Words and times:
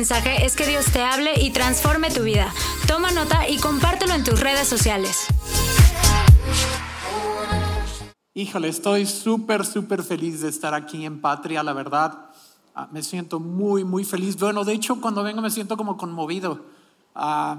mensaje 0.00 0.46
es 0.46 0.56
que 0.56 0.66
Dios 0.66 0.86
te 0.86 1.02
hable 1.02 1.38
y 1.42 1.50
transforme 1.50 2.10
tu 2.10 2.22
vida. 2.22 2.50
Toma 2.88 3.10
nota 3.10 3.46
y 3.46 3.58
compártelo 3.58 4.14
en 4.14 4.24
tus 4.24 4.40
redes 4.40 4.66
sociales. 4.66 5.26
Híjole, 8.32 8.68
estoy 8.68 9.04
súper, 9.04 9.66
súper 9.66 10.02
feliz 10.02 10.40
de 10.40 10.48
estar 10.48 10.72
aquí 10.72 11.04
en 11.04 11.20
Patria, 11.20 11.62
la 11.62 11.74
verdad. 11.74 12.30
Ah, 12.74 12.88
me 12.90 13.02
siento 13.02 13.40
muy, 13.40 13.84
muy 13.84 14.04
feliz. 14.04 14.38
Bueno, 14.38 14.64
de 14.64 14.72
hecho, 14.72 15.02
cuando 15.02 15.22
vengo 15.22 15.42
me 15.42 15.50
siento 15.50 15.76
como 15.76 15.98
conmovido. 15.98 16.64
Ah, 17.14 17.58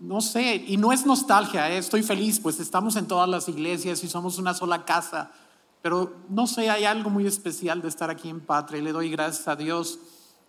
no 0.00 0.22
sé, 0.22 0.64
y 0.66 0.78
no 0.78 0.92
es 0.92 1.04
nostalgia, 1.04 1.70
¿eh? 1.70 1.76
estoy 1.76 2.02
feliz, 2.02 2.40
pues 2.40 2.58
estamos 2.58 2.96
en 2.96 3.06
todas 3.06 3.28
las 3.28 3.50
iglesias 3.50 4.02
y 4.02 4.08
somos 4.08 4.38
una 4.38 4.54
sola 4.54 4.86
casa. 4.86 5.30
Pero 5.82 6.14
no 6.30 6.46
sé, 6.46 6.70
hay 6.70 6.84
algo 6.84 7.10
muy 7.10 7.26
especial 7.26 7.82
de 7.82 7.88
estar 7.88 8.08
aquí 8.08 8.30
en 8.30 8.40
Patria 8.40 8.78
y 8.78 8.82
le 8.82 8.92
doy 8.92 9.10
gracias 9.10 9.46
a 9.46 9.56
Dios. 9.56 9.98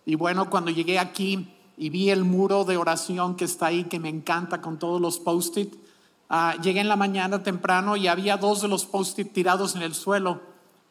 Y 0.06 0.16
bueno, 0.16 0.50
cuando 0.50 0.70
llegué 0.70 0.98
aquí 0.98 1.48
y 1.76 1.88
vi 1.88 2.10
el 2.10 2.24
muro 2.24 2.64
de 2.64 2.76
oración 2.76 3.36
que 3.36 3.44
está 3.44 3.66
ahí, 3.66 3.84
que 3.84 3.98
me 3.98 4.08
encanta 4.08 4.60
con 4.60 4.78
todos 4.78 5.00
los 5.00 5.18
post-it, 5.18 5.74
ah, 6.28 6.54
llegué 6.62 6.80
en 6.80 6.88
la 6.88 6.96
mañana 6.96 7.42
temprano 7.42 7.96
y 7.96 8.08
había 8.08 8.36
dos 8.36 8.62
de 8.62 8.68
los 8.68 8.84
post-it 8.84 9.32
tirados 9.32 9.74
en 9.76 9.82
el 9.82 9.94
suelo. 9.94 10.40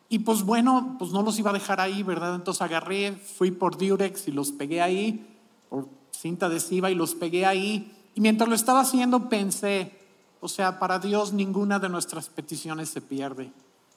Y 0.09 0.19
pues 0.19 0.43
bueno, 0.43 0.95
pues 0.99 1.11
no 1.11 1.21
los 1.21 1.39
iba 1.39 1.51
a 1.51 1.53
dejar 1.53 1.79
ahí, 1.79 2.03
¿verdad? 2.03 2.35
Entonces 2.35 2.61
agarré, 2.61 3.13
fui 3.13 3.51
por 3.51 3.77
Durex 3.77 4.27
y 4.27 4.31
los 4.31 4.51
pegué 4.51 4.81
ahí, 4.81 5.25
por 5.69 5.87
cinta 6.11 6.47
adhesiva 6.47 6.91
y 6.91 6.95
los 6.95 7.15
pegué 7.15 7.45
ahí. 7.45 7.91
Y 8.15 8.21
mientras 8.21 8.47
lo 8.47 8.55
estaba 8.55 8.81
haciendo 8.81 9.29
pensé, 9.29 9.97
o 10.39 10.47
sea, 10.47 10.77
para 10.77 10.99
Dios 10.99 11.33
ninguna 11.33 11.79
de 11.79 11.89
nuestras 11.89 12.29
peticiones 12.29 12.89
se 12.89 13.01
pierde. 13.01 13.51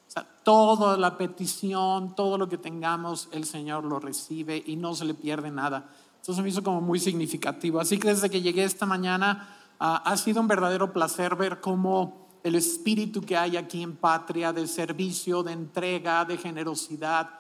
O 0.07 0.11
sea, 0.11 0.27
toda 0.45 0.97
la 0.97 1.19
petición, 1.19 2.15
todo 2.15 2.39
lo 2.39 2.49
que 2.49 2.59
tengamos, 2.59 3.29
el 3.33 3.45
Señor 3.45 3.85
lo 3.85 3.99
recibe 3.99 4.63
y 4.65 4.77
no 4.77 4.95
se 4.95 5.05
le 5.05 5.15
pierde 5.15 5.51
nada. 5.51 5.91
Entonces 6.21 6.43
me 6.43 6.49
hizo 6.49 6.63
como 6.63 6.81
muy 6.81 6.99
significativo. 6.99 7.81
Así 7.81 7.99
que 7.99 8.09
desde 8.09 8.31
que 8.31 8.43
llegué 8.43 8.65
esta 8.65 8.87
mañana 8.87 9.49
ah, 9.79 10.03
ha 10.05 10.17
sido 10.17 10.41
un 10.41 10.49
verdadero 10.49 10.93
placer 10.93 11.37
ver 11.37 11.61
cómo 11.61 12.27
el 12.43 12.55
espíritu 12.55 13.23
que 13.23 13.37
hay 13.37 13.57
aquí 13.57 13.83
en 13.83 13.97
Patria 13.97 14.53
de 14.53 14.67
servicio, 14.67 15.43
de 15.43 15.53
entrega, 15.53 16.25
de 16.25 16.37
generosidad. 16.37 17.31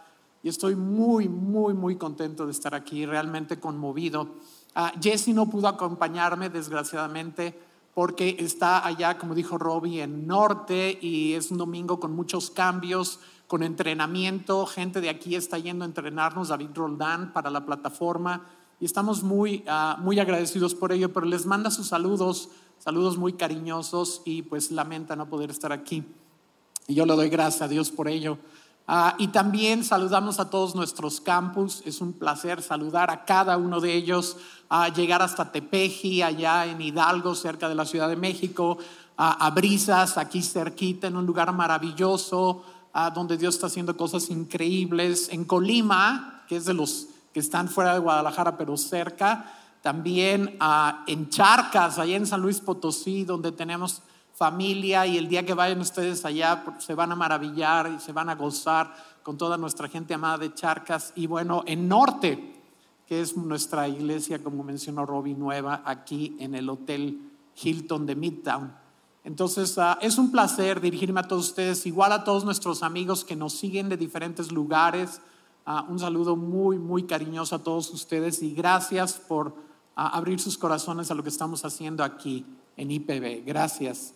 Y 0.42 0.48
estoy 0.48 0.74
muy, 0.74 1.28
muy, 1.28 1.74
muy 1.74 1.96
contento 1.96 2.44
de 2.44 2.52
estar 2.52 2.74
aquí, 2.74 3.06
realmente 3.06 3.60
conmovido. 3.60 4.34
Ah, 4.74 4.92
Jesse 5.00 5.28
no 5.28 5.48
pudo 5.48 5.68
acompañarme, 5.68 6.50
desgraciadamente 6.50 7.65
porque 7.96 8.36
está 8.40 8.86
allá, 8.86 9.16
como 9.16 9.34
dijo 9.34 9.56
Robbie, 9.56 10.02
en 10.02 10.26
norte 10.26 10.98
y 11.00 11.32
es 11.32 11.50
un 11.50 11.56
domingo 11.56 11.98
con 11.98 12.12
muchos 12.12 12.50
cambios, 12.50 13.20
con 13.46 13.62
entrenamiento. 13.62 14.66
Gente 14.66 15.00
de 15.00 15.08
aquí 15.08 15.34
está 15.34 15.56
yendo 15.56 15.82
a 15.82 15.88
entrenarnos, 15.88 16.48
David 16.48 16.72
Roldán, 16.74 17.32
para 17.32 17.48
la 17.48 17.64
plataforma 17.64 18.44
y 18.78 18.84
estamos 18.84 19.22
muy, 19.22 19.64
ah, 19.66 19.96
muy 19.98 20.20
agradecidos 20.20 20.74
por 20.74 20.92
ello, 20.92 21.10
pero 21.14 21.24
les 21.24 21.46
manda 21.46 21.70
sus 21.70 21.86
saludos, 21.86 22.50
saludos 22.78 23.16
muy 23.16 23.32
cariñosos 23.32 24.20
y 24.26 24.42
pues 24.42 24.70
lamenta 24.70 25.16
no 25.16 25.30
poder 25.30 25.50
estar 25.50 25.72
aquí. 25.72 26.04
Y 26.88 26.96
yo 26.96 27.06
le 27.06 27.14
doy 27.14 27.30
gracias 27.30 27.62
a 27.62 27.68
Dios 27.68 27.90
por 27.90 28.08
ello. 28.08 28.36
Ah, 28.88 29.16
y 29.18 29.28
también 29.28 29.82
saludamos 29.82 30.38
a 30.38 30.48
todos 30.48 30.76
nuestros 30.76 31.20
campus. 31.20 31.82
Es 31.84 32.00
un 32.00 32.12
placer 32.12 32.62
saludar 32.62 33.10
a 33.10 33.24
cada 33.24 33.56
uno 33.56 33.80
de 33.80 33.94
ellos 33.94 34.36
a 34.68 34.88
llegar 34.88 35.22
hasta 35.22 35.50
Tepeji, 35.50 36.22
allá 36.22 36.66
en 36.66 36.80
Hidalgo, 36.80 37.34
cerca 37.34 37.68
de 37.68 37.74
la 37.74 37.84
Ciudad 37.84 38.08
de 38.08 38.16
México, 38.16 38.78
a, 39.16 39.50
Brisas, 39.50 40.18
aquí 40.18 40.42
cerquita, 40.42 41.06
en 41.06 41.16
un 41.16 41.26
lugar 41.26 41.52
maravilloso, 41.52 42.62
donde 43.14 43.36
Dios 43.36 43.54
está 43.54 43.68
haciendo 43.68 43.96
cosas 43.96 44.28
increíbles, 44.28 45.28
en 45.30 45.44
Colima, 45.44 46.44
que 46.48 46.56
es 46.56 46.64
de 46.64 46.74
los 46.74 47.06
que 47.32 47.40
están 47.40 47.68
fuera 47.68 47.94
de 47.94 48.00
Guadalajara, 48.00 48.58
pero 48.58 48.76
cerca, 48.76 49.52
también 49.82 50.58
en 51.06 51.30
Charcas, 51.30 51.98
allá 51.98 52.16
en 52.16 52.26
San 52.26 52.42
Luis 52.42 52.60
Potosí, 52.60 53.24
donde 53.24 53.52
tenemos 53.52 54.02
familia 54.36 55.06
y 55.06 55.16
el 55.16 55.28
día 55.28 55.46
que 55.46 55.54
vayan 55.54 55.80
ustedes 55.80 56.24
allá 56.26 56.62
se 56.78 56.94
van 56.94 57.10
a 57.10 57.16
maravillar 57.16 57.90
y 57.90 57.98
se 57.98 58.12
van 58.12 58.28
a 58.28 58.34
gozar 58.34 58.94
con 59.22 59.38
toda 59.38 59.56
nuestra 59.56 59.88
gente 59.88 60.12
amada 60.12 60.38
de 60.38 60.52
Charcas. 60.52 61.12
Y 61.16 61.26
bueno, 61.26 61.64
en 61.66 61.88
Norte, 61.88 62.54
que 63.06 63.22
es 63.22 63.36
nuestra 63.36 63.88
iglesia, 63.88 64.42
como 64.42 64.62
mencionó 64.62 65.06
Robbie, 65.06 65.34
nueva 65.34 65.82
aquí 65.84 66.36
en 66.38 66.54
el 66.54 66.68
Hotel 66.68 67.18
Hilton 67.60 68.04
de 68.04 68.14
Midtown. 68.14 68.74
Entonces, 69.24 69.76
ah, 69.78 69.98
es 70.02 70.18
un 70.18 70.30
placer 70.30 70.80
dirigirme 70.80 71.20
a 71.20 71.24
todos 71.26 71.48
ustedes, 71.48 71.86
igual 71.86 72.12
a 72.12 72.22
todos 72.22 72.44
nuestros 72.44 72.82
amigos 72.82 73.24
que 73.24 73.34
nos 73.36 73.54
siguen 73.54 73.88
de 73.88 73.96
diferentes 73.96 74.52
lugares. 74.52 75.20
Ah, 75.64 75.86
un 75.88 75.98
saludo 75.98 76.36
muy, 76.36 76.78
muy 76.78 77.04
cariñoso 77.04 77.56
a 77.56 77.62
todos 77.62 77.90
ustedes 77.90 78.42
y 78.42 78.54
gracias 78.54 79.14
por 79.14 79.56
ah, 79.96 80.10
abrir 80.16 80.38
sus 80.40 80.58
corazones 80.58 81.10
a 81.10 81.14
lo 81.14 81.22
que 81.22 81.30
estamos 81.30 81.64
haciendo 81.64 82.04
aquí 82.04 82.44
en 82.76 82.90
IPB. 82.90 83.44
Gracias. 83.46 84.15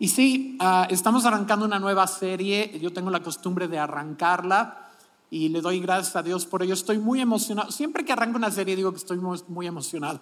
Y 0.00 0.08
sí, 0.08 0.56
estamos 0.88 1.26
arrancando 1.26 1.66
una 1.66 1.78
nueva 1.78 2.06
serie. 2.06 2.78
Yo 2.80 2.90
tengo 2.90 3.10
la 3.10 3.22
costumbre 3.22 3.68
de 3.68 3.78
arrancarla 3.78 4.88
y 5.28 5.50
le 5.50 5.60
doy 5.60 5.78
gracias 5.78 6.16
a 6.16 6.22
Dios 6.22 6.46
por 6.46 6.62
ello. 6.62 6.72
Estoy 6.72 6.96
muy 6.98 7.20
emocionado. 7.20 7.70
Siempre 7.70 8.02
que 8.02 8.12
arranco 8.12 8.38
una 8.38 8.50
serie 8.50 8.74
digo 8.74 8.92
que 8.92 8.96
estoy 8.96 9.18
muy, 9.18 9.66
emocionado. 9.66 10.18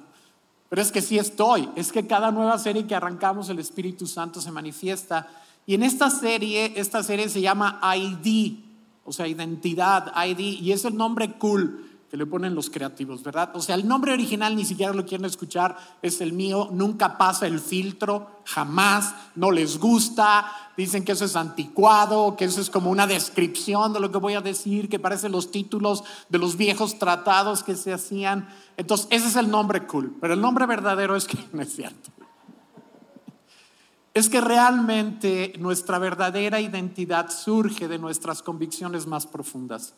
Pero 0.69 0.83
es 0.83 0.91
que 0.91 1.01
sí 1.01 1.17
estoy. 1.17 1.71
Es 1.77 1.93
que 1.93 2.09
cada 2.09 2.33
nueva 2.33 2.59
serie 2.59 2.89
que 2.89 2.97
arrancamos 2.97 3.51
el 3.51 3.61
Espíritu 3.61 4.09
Santo 4.09 4.41
se 4.41 4.51
manifiesta. 4.51 5.29
Y 5.65 5.75
en 5.75 5.85
esta 5.85 6.11
serie, 6.11 6.73
esta 6.75 7.05
serie 7.05 7.29
se 7.29 7.41
llama 7.41 7.81
ID, 7.97 8.59
o 9.05 9.13
sea, 9.13 9.29
identidad, 9.29 10.13
ID, 10.27 10.61
y 10.61 10.73
es 10.73 10.85
el 10.87 10.97
nombre 10.97 11.35
cool 11.39 11.88
que 12.11 12.17
le 12.17 12.25
ponen 12.25 12.55
los 12.55 12.71
creativos, 12.71 13.23
¿verdad? 13.23 13.51
O 13.55 13.61
sea, 13.61 13.75
el 13.75 13.87
nombre 13.87 14.13
original 14.13 14.57
ni 14.57 14.65
siquiera 14.65 14.95
lo 14.95 15.05
quieren 15.05 15.27
escuchar, 15.27 15.77
es 16.01 16.21
el 16.23 16.33
mío, 16.33 16.69
nunca 16.73 17.19
pasa 17.19 17.47
el 17.47 17.61
filtro, 17.61 18.31
jamás, 18.45 19.15
no 19.35 19.51
les 19.51 19.79
gusta, 19.79 20.51
dicen 20.77 21.05
que 21.05 21.13
eso 21.13 21.27
es 21.27 21.37
anticuado, 21.37 22.35
que 22.35 22.47
eso 22.47 22.63
es 22.63 22.71
como 22.71 22.91
una 22.91 23.07
descripción 23.07 23.93
de 23.93 24.01
lo 24.01 24.11
que 24.11 24.19
voy 24.19 24.35
a 24.35 24.41
decir, 24.41 24.89
que 24.89 24.99
parecen 24.99 25.33
los 25.33 25.51
títulos 25.51 26.03
de 26.31 26.39
los 26.39 26.57
viejos 26.57 26.99
tratados 26.99 27.63
que 27.63 27.77
se 27.77 27.93
hacían. 27.93 28.49
Entonces, 28.79 29.07
ese 29.11 29.29
es 29.29 29.37
el 29.37 29.51
nombre 29.51 29.87
cool, 29.87 30.17
pero 30.19 30.33
el 30.33 30.41
nombre 30.41 30.65
verdadero 30.65 31.15
es 31.15 31.27
que 31.27 31.39
no 31.53 31.61
es 31.61 31.75
cierto. 31.75 32.11
Es 34.15 34.31
que 34.31 34.41
realmente 34.41 35.53
nuestra 35.59 35.99
verdadera 35.99 36.61
identidad 36.61 37.31
surge 37.31 37.87
de 37.87 37.99
nuestras 37.99 38.43
convicciones 38.43 39.07
más 39.07 39.27
profundas. 39.27 39.95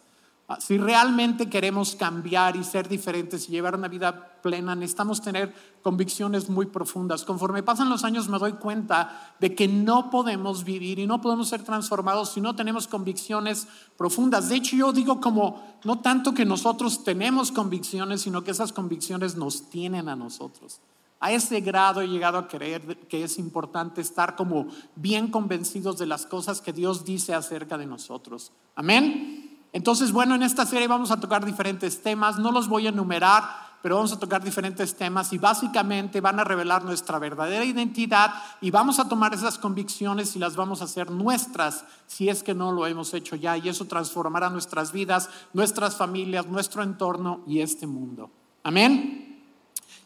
Ah, 0.52 0.58
si 0.60 0.78
realmente 0.78 1.48
queremos 1.48 1.94
cambiar 1.94 2.56
y 2.56 2.64
ser 2.64 2.88
diferentes 2.88 3.48
y 3.48 3.52
llevar 3.52 3.76
una 3.76 3.86
vida 3.86 4.40
plena, 4.42 4.74
necesitamos 4.74 5.22
tener 5.22 5.54
convicciones 5.80 6.50
muy 6.50 6.66
profundas. 6.66 7.22
Conforme 7.22 7.62
pasan 7.62 7.88
los 7.88 8.02
años 8.02 8.28
me 8.28 8.36
doy 8.36 8.54
cuenta 8.54 9.36
de 9.38 9.54
que 9.54 9.68
no 9.68 10.10
podemos 10.10 10.64
vivir 10.64 10.98
y 10.98 11.06
no 11.06 11.20
podemos 11.20 11.48
ser 11.48 11.62
transformados 11.62 12.30
si 12.30 12.40
no 12.40 12.56
tenemos 12.56 12.88
convicciones 12.88 13.68
profundas. 13.96 14.48
De 14.48 14.56
hecho, 14.56 14.74
yo 14.74 14.92
digo 14.92 15.20
como, 15.20 15.78
no 15.84 16.00
tanto 16.00 16.34
que 16.34 16.44
nosotros 16.44 17.04
tenemos 17.04 17.52
convicciones, 17.52 18.22
sino 18.22 18.42
que 18.42 18.50
esas 18.50 18.72
convicciones 18.72 19.36
nos 19.36 19.70
tienen 19.70 20.08
a 20.08 20.16
nosotros. 20.16 20.80
A 21.20 21.30
ese 21.30 21.60
grado 21.60 22.00
he 22.00 22.08
llegado 22.08 22.38
a 22.38 22.48
creer 22.48 22.96
que 23.06 23.22
es 23.22 23.38
importante 23.38 24.00
estar 24.00 24.34
como 24.34 24.66
bien 24.96 25.28
convencidos 25.30 25.96
de 25.96 26.06
las 26.06 26.26
cosas 26.26 26.60
que 26.60 26.72
Dios 26.72 27.04
dice 27.04 27.34
acerca 27.34 27.78
de 27.78 27.86
nosotros. 27.86 28.50
Amén. 28.74 29.49
Entonces, 29.72 30.12
bueno, 30.12 30.34
en 30.34 30.42
esta 30.42 30.66
serie 30.66 30.88
vamos 30.88 31.10
a 31.10 31.20
tocar 31.20 31.44
diferentes 31.44 32.02
temas, 32.02 32.38
no 32.38 32.50
los 32.50 32.68
voy 32.68 32.86
a 32.86 32.90
enumerar, 32.90 33.70
pero 33.82 33.96
vamos 33.96 34.12
a 34.12 34.18
tocar 34.18 34.42
diferentes 34.42 34.94
temas 34.94 35.32
y 35.32 35.38
básicamente 35.38 36.20
van 36.20 36.38
a 36.38 36.44
revelar 36.44 36.84
nuestra 36.84 37.18
verdadera 37.18 37.64
identidad 37.64 38.32
y 38.60 38.70
vamos 38.70 38.98
a 38.98 39.08
tomar 39.08 39.32
esas 39.32 39.58
convicciones 39.58 40.36
y 40.36 40.38
las 40.38 40.56
vamos 40.56 40.82
a 40.82 40.84
hacer 40.84 41.10
nuestras 41.10 41.84
si 42.06 42.28
es 42.28 42.42
que 42.42 42.52
no 42.52 42.72
lo 42.72 42.86
hemos 42.86 43.14
hecho 43.14 43.36
ya 43.36 43.56
y 43.56 43.68
eso 43.68 43.86
transformará 43.86 44.50
nuestras 44.50 44.92
vidas, 44.92 45.30
nuestras 45.54 45.96
familias, 45.96 46.46
nuestro 46.46 46.82
entorno 46.82 47.40
y 47.46 47.60
este 47.60 47.86
mundo. 47.86 48.30
Amén. 48.64 49.40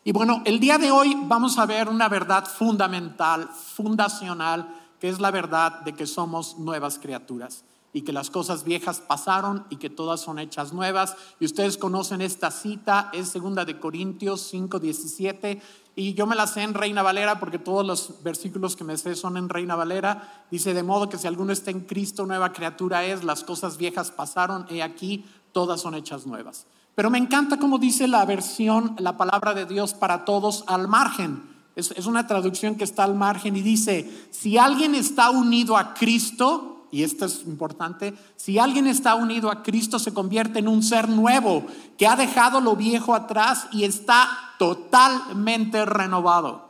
Y 0.05 0.12
bueno, 0.12 0.43
el 0.44 0.61
día 0.61 0.79
de 0.79 0.91
hoy 0.91 1.17
vamos 1.25 1.59
a 1.59 1.67
ver 1.67 1.88
una 1.88 2.09
verdad 2.09 2.44
fundamental, 2.47 3.49
fundacional, 3.49 4.69
que 5.00 5.09
es 5.09 5.19
la 5.19 5.31
verdad 5.31 5.81
de 5.81 5.94
que 5.94 6.06
somos 6.06 6.59
nuevas 6.59 6.99
criaturas 6.99 7.65
y 7.94 8.02
que 8.02 8.12
las 8.12 8.29
cosas 8.29 8.64
viejas 8.64 9.00
pasaron 9.00 9.64
y 9.70 9.76
que 9.76 9.88
todas 9.88 10.20
son 10.20 10.41
hechas 10.41 10.73
nuevas. 10.73 11.17
Y 11.38 11.46
ustedes 11.46 11.79
conocen 11.79 12.20
esta 12.20 12.50
cita, 12.50 13.08
es 13.14 13.29
segunda 13.29 13.64
de 13.64 13.79
Corintios 13.79 14.43
5, 14.50 14.81
17. 14.81 15.62
Y 15.94 16.14
yo 16.14 16.26
me 16.26 16.35
la 16.35 16.49
sé 16.49 16.62
en 16.62 16.75
Reina 16.75 17.02
Valera 17.05 17.38
porque 17.38 17.61
todos 17.61 17.87
los 17.87 18.23
versículos 18.25 18.75
que 18.75 18.82
me 18.82 18.96
sé 18.96 19.14
son 19.14 19.37
en 19.37 19.49
Reina 19.49 19.76
Valera. 19.76 20.44
Dice, 20.50 20.75
de 20.75 20.82
modo 20.82 21.08
que 21.08 21.19
si 21.19 21.29
alguno 21.29 21.52
está 21.52 21.70
en 21.70 21.82
Cristo, 21.82 22.26
nueva 22.26 22.52
criatura 22.52 23.05
es, 23.05 23.23
las 23.23 23.44
cosas 23.44 23.76
viejas 23.76 24.11
pasaron, 24.11 24.67
y 24.69 24.81
aquí 24.81 25.25
todas 25.52 25.81
son 25.81 25.94
hechas 25.94 26.26
nuevas. 26.26 26.67
Pero 26.97 27.11
me 27.11 27.19
encanta 27.19 27.61
cómo 27.61 27.79
dice 27.79 28.08
la 28.08 28.25
versión, 28.25 28.97
la 28.99 29.17
palabra 29.17 29.55
de 29.55 29.67
Dios 29.67 29.94
para 29.94 30.25
todos 30.25 30.64
al 30.67 30.88
margen. 30.88 31.44
Es, 31.76 31.93
es 31.93 32.06
una 32.06 32.26
traducción 32.26 32.75
que 32.75 32.82
está 32.82 33.05
al 33.05 33.14
margen 33.14 33.56
y 33.56 33.62
dice, 33.62 34.29
si 34.32 34.58
alguien 34.58 34.97
está 34.97 35.31
unido 35.31 35.76
a 35.76 35.94
Cristo, 35.94 36.74
y 36.94 37.02
esto 37.02 37.25
es 37.25 37.43
importante, 37.44 38.14
si 38.37 38.61
alguien 38.61 38.87
está 38.87 39.17
unido 39.17 39.50
a 39.50 39.64
Cristo 39.64 39.99
se 39.99 40.14
convierte 40.14 40.61
en 40.61 40.69
un 40.69 40.81
ser 40.81 41.08
nuevo 41.08 41.67
que 41.99 42.06
ha 42.06 42.14
dejado 42.14 42.61
lo 42.61 42.76
viejo 42.76 43.17
atrás 43.17 43.67
y 43.73 43.82
está 43.82 44.29
totalmente 44.61 45.85
renovado. 45.87 46.69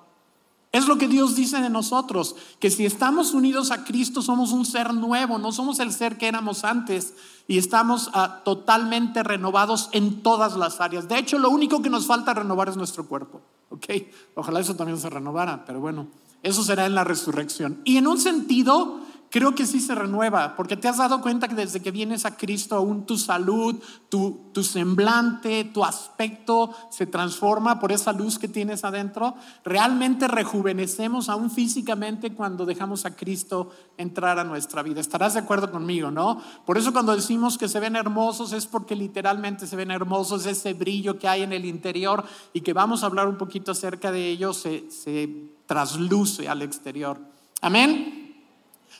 Es 0.72 0.88
lo 0.88 0.96
que 0.96 1.08
Dios 1.08 1.36
dice 1.36 1.60
de 1.60 1.68
nosotros, 1.68 2.36
que 2.58 2.70
si 2.70 2.86
estamos 2.86 3.34
unidos 3.34 3.70
a 3.70 3.84
Cristo 3.84 4.22
somos 4.22 4.50
un 4.50 4.64
ser 4.64 4.94
nuevo, 4.94 5.36
no 5.36 5.52
somos 5.52 5.78
el 5.78 5.92
ser 5.92 6.16
que 6.16 6.26
éramos 6.26 6.64
antes 6.64 7.12
y 7.46 7.58
estamos 7.58 8.08
ah, 8.14 8.40
totalmente 8.46 9.22
renovados 9.22 9.90
en 9.92 10.22
todas 10.22 10.56
las 10.56 10.80
áreas. 10.80 11.06
De 11.06 11.18
hecho, 11.18 11.36
lo 11.38 11.50
único 11.50 11.82
que 11.82 11.90
nos 11.90 12.06
falta 12.06 12.32
renovar 12.32 12.70
es 12.70 12.78
nuestro 12.78 13.06
cuerpo. 13.06 13.42
¿ok? 13.68 13.84
Ojalá 14.36 14.60
eso 14.60 14.74
también 14.74 14.98
se 14.98 15.10
renovara, 15.10 15.66
pero 15.66 15.80
bueno, 15.80 16.06
eso 16.42 16.64
será 16.64 16.86
en 16.86 16.94
la 16.94 17.04
resurrección. 17.04 17.82
Y 17.84 17.98
en 17.98 18.06
un 18.06 18.18
sentido, 18.18 19.03
creo 19.34 19.52
que 19.52 19.66
sí 19.66 19.80
se 19.80 19.96
renueva, 19.96 20.54
porque 20.54 20.76
te 20.76 20.86
has 20.86 20.98
dado 20.98 21.20
cuenta 21.20 21.48
que 21.48 21.56
desde 21.56 21.82
que 21.82 21.90
vienes 21.90 22.24
a 22.24 22.36
Cristo, 22.36 22.76
aún 22.76 23.04
tu 23.04 23.18
salud, 23.18 23.82
tu, 24.08 24.52
tu, 24.52 24.62
semblante, 24.62 25.64
tu 25.64 25.84
aspecto 25.84 26.72
se 26.88 27.06
transforma 27.06 27.80
por 27.80 27.90
esa 27.90 28.12
luz 28.12 28.38
que 28.38 28.46
tienes 28.46 28.84
adentro. 28.84 29.34
Realmente 29.64 30.28
rejuvenecemos 30.28 31.28
aún 31.28 31.50
físicamente 31.50 32.32
cuando 32.32 32.64
dejamos 32.64 33.06
a 33.06 33.16
Cristo 33.16 33.70
entrar 33.98 34.38
a 34.38 34.44
nuestra 34.44 34.84
vida. 34.84 35.00
Estarás 35.00 35.34
de 35.34 35.40
acuerdo 35.40 35.68
conmigo, 35.72 36.12
¿no? 36.12 36.40
Por 36.64 36.78
eso 36.78 36.92
cuando 36.92 37.16
decimos 37.16 37.58
que 37.58 37.66
se 37.66 37.80
ven 37.80 37.96
hermosos 37.96 38.52
es 38.52 38.68
porque 38.68 38.94
literalmente 38.94 39.66
se 39.66 39.74
ven 39.74 39.90
hermosos, 39.90 40.46
ese 40.46 40.74
brillo 40.74 41.18
que 41.18 41.26
hay 41.26 41.42
en 41.42 41.52
el 41.52 41.64
interior 41.64 42.24
y 42.52 42.60
que 42.60 42.72
vamos 42.72 43.02
a 43.02 43.06
hablar 43.06 43.26
un 43.26 43.36
poquito 43.36 43.72
acerca 43.72 44.12
de 44.12 44.30
ello 44.30 44.52
se, 44.52 44.88
se 44.92 45.50
trasluce 45.66 46.48
al 46.48 46.62
exterior. 46.62 47.18
Amén. 47.60 48.23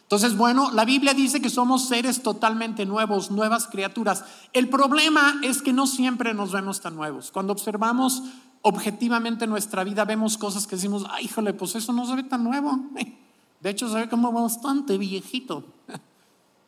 Entonces, 0.05 0.37
bueno, 0.37 0.71
la 0.71 0.85
Biblia 0.85 1.15
dice 1.15 1.41
que 1.41 1.49
somos 1.49 1.89
seres 1.89 2.23
totalmente 2.23 2.85
nuevos, 2.85 3.31
nuevas 3.31 3.67
criaturas. 3.67 4.25
El 4.53 4.69
problema 4.69 5.41
es 5.43 5.63
que 5.63 5.73
no 5.73 5.87
siempre 5.87 6.35
nos 6.35 6.53
vemos 6.53 6.81
tan 6.81 6.95
nuevos. 6.95 7.31
Cuando 7.31 7.53
observamos 7.53 8.23
objetivamente 8.61 9.47
nuestra 9.47 9.83
vida, 9.83 10.05
vemos 10.05 10.37
cosas 10.37 10.67
que 10.67 10.77
decimos, 10.77 11.07
ay, 11.11 11.25
híjole, 11.25 11.55
pues 11.55 11.75
eso 11.75 11.93
no 11.93 12.07
se 12.07 12.17
ve 12.17 12.23
tan 12.23 12.45
nuevo. 12.45 12.79
De 13.61 13.71
hecho, 13.71 13.89
se 13.89 13.97
ve 13.97 14.09
como 14.09 14.31
bastante 14.33 14.99
viejito. 14.99 15.65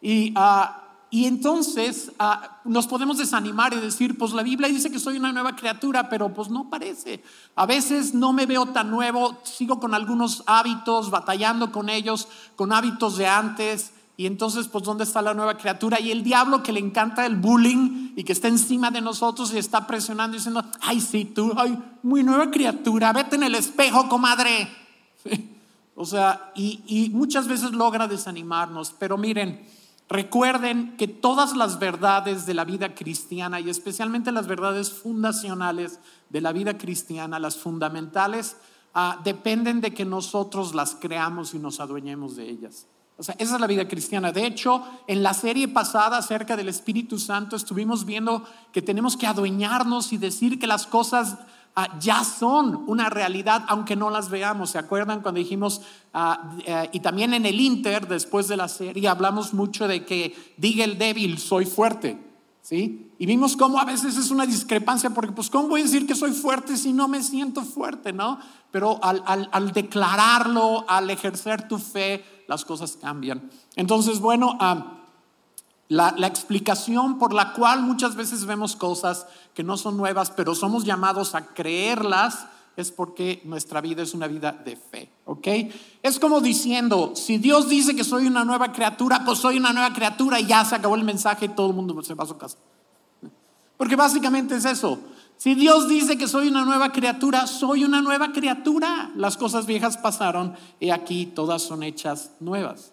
Y 0.02 0.32
uh, 0.36 0.85
y 1.16 1.24
entonces 1.24 2.12
ah, 2.18 2.60
nos 2.66 2.86
podemos 2.86 3.16
desanimar 3.16 3.72
y 3.72 3.78
decir, 3.78 4.18
pues 4.18 4.34
la 4.34 4.42
Biblia 4.42 4.68
dice 4.68 4.90
que 4.90 4.98
soy 4.98 5.16
una 5.16 5.32
nueva 5.32 5.56
criatura, 5.56 6.10
pero 6.10 6.34
pues 6.34 6.50
no 6.50 6.68
parece. 6.68 7.22
A 7.54 7.64
veces 7.64 8.12
no 8.12 8.34
me 8.34 8.44
veo 8.44 8.66
tan 8.66 8.90
nuevo, 8.90 9.38
sigo 9.42 9.80
con 9.80 9.94
algunos 9.94 10.42
hábitos, 10.44 11.08
batallando 11.08 11.72
con 11.72 11.88
ellos, 11.88 12.28
con 12.54 12.70
hábitos 12.70 13.16
de 13.16 13.26
antes. 13.26 13.94
Y 14.18 14.26
entonces, 14.26 14.68
pues, 14.68 14.84
¿dónde 14.84 15.04
está 15.04 15.22
la 15.22 15.32
nueva 15.32 15.56
criatura? 15.56 15.98
Y 15.98 16.10
el 16.10 16.22
diablo 16.22 16.62
que 16.62 16.72
le 16.72 16.80
encanta 16.80 17.24
el 17.24 17.36
bullying 17.36 18.12
y 18.14 18.22
que 18.22 18.34
está 18.34 18.48
encima 18.48 18.90
de 18.90 19.00
nosotros 19.00 19.54
y 19.54 19.56
está 19.56 19.86
presionando 19.86 20.36
diciendo, 20.36 20.62
ay, 20.82 21.00
sí, 21.00 21.24
tú, 21.24 21.54
ay, 21.56 21.82
muy 22.02 22.24
nueva 22.24 22.50
criatura, 22.50 23.14
vete 23.14 23.36
en 23.36 23.44
el 23.44 23.54
espejo, 23.54 24.06
comadre. 24.10 24.68
O 25.98 26.04
sea, 26.04 26.52
y, 26.54 26.82
y 26.86 27.08
muchas 27.08 27.48
veces 27.48 27.72
logra 27.72 28.06
desanimarnos, 28.06 28.94
pero 28.98 29.16
miren, 29.16 29.66
Recuerden 30.08 30.96
que 30.96 31.08
todas 31.08 31.56
las 31.56 31.80
verdades 31.80 32.46
de 32.46 32.54
la 32.54 32.64
vida 32.64 32.94
cristiana 32.94 33.58
y 33.58 33.68
especialmente 33.68 34.30
las 34.30 34.46
verdades 34.46 34.92
fundacionales 34.92 35.98
de 36.30 36.40
la 36.40 36.52
vida 36.52 36.78
cristiana, 36.78 37.40
las 37.40 37.56
fundamentales, 37.56 38.56
ah, 38.94 39.20
dependen 39.24 39.80
de 39.80 39.92
que 39.92 40.04
nosotros 40.04 40.74
las 40.76 40.94
creamos 40.94 41.54
y 41.54 41.58
nos 41.58 41.80
adueñemos 41.80 42.36
de 42.36 42.48
ellas. 42.48 42.86
O 43.18 43.22
sea, 43.22 43.34
esa 43.38 43.54
es 43.54 43.60
la 43.60 43.66
vida 43.66 43.88
cristiana. 43.88 44.30
De 44.30 44.46
hecho, 44.46 44.84
en 45.06 45.22
la 45.22 45.34
serie 45.34 45.68
pasada 45.68 46.18
acerca 46.18 46.56
del 46.56 46.68
Espíritu 46.68 47.18
Santo 47.18 47.56
estuvimos 47.56 48.04
viendo 48.04 48.44
que 48.72 48.82
tenemos 48.82 49.16
que 49.16 49.26
adueñarnos 49.26 50.12
y 50.12 50.18
decir 50.18 50.58
que 50.58 50.66
las 50.66 50.86
cosas 50.86 51.38
Ah, 51.78 51.98
ya 52.00 52.24
son 52.24 52.84
una 52.86 53.10
realidad 53.10 53.64
aunque 53.68 53.96
no 53.96 54.08
las 54.08 54.30
veamos. 54.30 54.70
¿Se 54.70 54.78
acuerdan 54.78 55.20
cuando 55.20 55.40
dijimos, 55.40 55.82
ah, 56.14 56.56
eh, 56.64 56.88
y 56.90 57.00
también 57.00 57.34
en 57.34 57.44
el 57.44 57.60
Inter, 57.60 58.08
después 58.08 58.48
de 58.48 58.56
la 58.56 58.66
serie, 58.66 59.06
hablamos 59.08 59.52
mucho 59.52 59.86
de 59.86 60.06
que 60.06 60.34
diga 60.56 60.84
el 60.84 60.96
débil, 60.96 61.36
soy 61.36 61.66
fuerte? 61.66 62.18
¿Sí? 62.62 63.12
Y 63.18 63.26
vimos 63.26 63.58
cómo 63.58 63.78
a 63.78 63.84
veces 63.84 64.16
es 64.16 64.30
una 64.30 64.46
discrepancia, 64.46 65.10
porque 65.10 65.32
pues 65.32 65.50
¿cómo 65.50 65.68
voy 65.68 65.82
a 65.82 65.84
decir 65.84 66.06
que 66.06 66.14
soy 66.14 66.32
fuerte 66.32 66.78
si 66.78 66.94
no 66.94 67.08
me 67.08 67.22
siento 67.22 67.62
fuerte, 67.62 68.10
no? 68.10 68.38
Pero 68.70 68.98
al, 69.04 69.22
al, 69.52 69.72
declararlo, 69.72 70.86
al 70.88 71.10
ejercer 71.10 71.68
tu 71.68 71.78
fe, 71.78 72.24
las 72.48 72.64
cosas 72.64 72.96
cambian. 72.98 73.50
Entonces, 73.76 74.18
bueno, 74.18 74.56
ah, 75.90 76.14
la, 76.16 76.26
explicación 76.26 77.18
por 77.18 77.32
la 77.32 77.52
cual 77.52 77.82
muchas 77.82 78.14
veces 78.14 78.44
vemos 78.44 78.76
cosas 78.76 79.26
que 79.54 79.62
no 79.62 79.76
son 79.76 79.96
nuevas, 79.96 80.30
pero 80.30 80.54
somos 80.54 80.84
llamados 80.84 81.34
a 81.34 81.46
creerlas, 81.46 82.46
es 82.76 82.92
porque 82.92 83.40
nuestra 83.44 83.80
vida 83.80 84.02
es 84.02 84.12
una 84.12 84.26
vida 84.26 84.52
de 84.52 84.76
fe, 84.76 85.10
¿ok? 85.24 85.48
Es 86.02 86.18
como 86.18 86.40
diciendo, 86.40 87.12
si 87.14 87.38
Dios 87.38 87.68
dice 87.68 87.96
que 87.96 88.04
soy 88.04 88.26
una 88.26 88.44
nueva 88.44 88.72
criatura, 88.72 89.22
pues 89.24 89.38
soy 89.38 89.56
una 89.56 89.72
nueva 89.72 89.92
criatura 89.94 90.38
y 90.40 90.46
ya 90.46 90.64
se 90.64 90.74
acabó 90.74 90.94
el 90.94 91.04
mensaje 91.04 91.46
y 91.46 91.48
todo 91.48 91.68
el 91.68 91.74
mundo 91.74 92.02
se 92.02 92.14
va 92.14 92.24
a 92.24 92.28
su 92.28 92.36
casa. 92.36 92.58
Porque 93.78 93.96
básicamente 93.96 94.56
es 94.56 94.64
eso. 94.64 94.98
Si 95.36 95.54
Dios 95.54 95.88
dice 95.88 96.16
que 96.16 96.28
soy 96.28 96.48
una 96.48 96.64
nueva 96.64 96.92
criatura, 96.92 97.46
soy 97.46 97.84
una 97.84 98.00
nueva 98.00 98.32
criatura. 98.32 99.10
Las 99.14 99.36
cosas 99.36 99.66
viejas 99.66 99.98
pasaron 99.98 100.54
y 100.80 100.90
aquí 100.90 101.26
todas 101.26 101.62
son 101.62 101.82
hechas 101.82 102.32
nuevas 102.40 102.92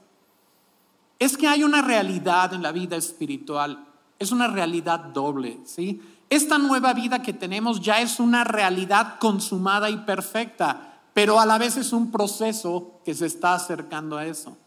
es 1.23 1.37
que 1.37 1.47
hay 1.47 1.63
una 1.63 1.81
realidad 1.81 2.53
en 2.53 2.61
la 2.61 2.71
vida 2.71 2.95
espiritual, 2.95 3.85
es 4.19 4.31
una 4.31 4.47
realidad 4.47 4.99
doble, 4.99 5.59
¿sí? 5.65 6.01
Esta 6.29 6.57
nueva 6.57 6.93
vida 6.93 7.21
que 7.21 7.33
tenemos 7.33 7.79
ya 7.81 8.01
es 8.01 8.19
una 8.19 8.43
realidad 8.43 9.19
consumada 9.19 9.89
y 9.89 9.97
perfecta, 9.97 10.99
pero 11.13 11.39
a 11.39 11.45
la 11.45 11.57
vez 11.57 11.77
es 11.77 11.93
un 11.93 12.11
proceso 12.11 12.99
que 13.05 13.13
se 13.13 13.27
está 13.27 13.53
acercando 13.53 14.17
a 14.17 14.25
eso. 14.25 14.57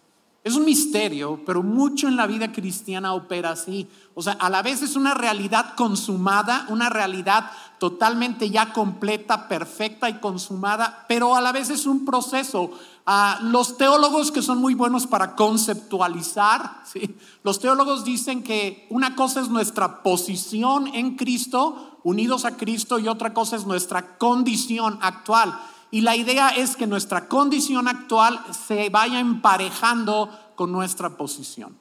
Es 0.44 0.54
un 0.54 0.64
misterio, 0.64 1.40
pero 1.44 1.64
mucho 1.64 2.06
en 2.06 2.14
la 2.14 2.28
vida 2.28 2.52
cristiana 2.52 3.14
opera 3.14 3.50
así. 3.50 3.88
O 4.14 4.22
sea, 4.22 4.34
a 4.34 4.48
la 4.48 4.62
vez 4.62 4.80
es 4.80 4.94
una 4.94 5.12
realidad 5.12 5.74
consumada, 5.74 6.66
una 6.68 6.88
realidad 6.88 7.50
totalmente 7.80 8.48
ya 8.48 8.72
completa, 8.72 9.48
perfecta 9.48 10.08
y 10.08 10.20
consumada, 10.20 11.04
pero 11.08 11.34
a 11.34 11.40
la 11.40 11.50
vez 11.50 11.70
es 11.70 11.84
un 11.84 12.04
proceso. 12.04 12.70
Ah, 13.08 13.38
los 13.40 13.76
teólogos 13.76 14.32
que 14.32 14.42
son 14.42 14.58
muy 14.58 14.74
buenos 14.74 15.06
para 15.06 15.36
conceptualizar, 15.36 16.82
¿sí? 16.84 17.16
los 17.44 17.60
teólogos 17.60 18.04
dicen 18.04 18.42
que 18.42 18.88
una 18.90 19.14
cosa 19.14 19.40
es 19.40 19.48
nuestra 19.48 20.02
posición 20.02 20.88
en 20.88 21.14
Cristo, 21.14 22.00
unidos 22.02 22.44
a 22.44 22.56
Cristo, 22.56 22.98
y 22.98 23.06
otra 23.06 23.32
cosa 23.32 23.54
es 23.54 23.64
nuestra 23.64 24.18
condición 24.18 24.98
actual. 25.02 25.56
Y 25.92 26.00
la 26.00 26.16
idea 26.16 26.48
es 26.48 26.74
que 26.74 26.88
nuestra 26.88 27.28
condición 27.28 27.86
actual 27.86 28.40
se 28.66 28.90
vaya 28.90 29.20
emparejando 29.20 30.28
con 30.56 30.72
nuestra 30.72 31.16
posición. 31.16 31.78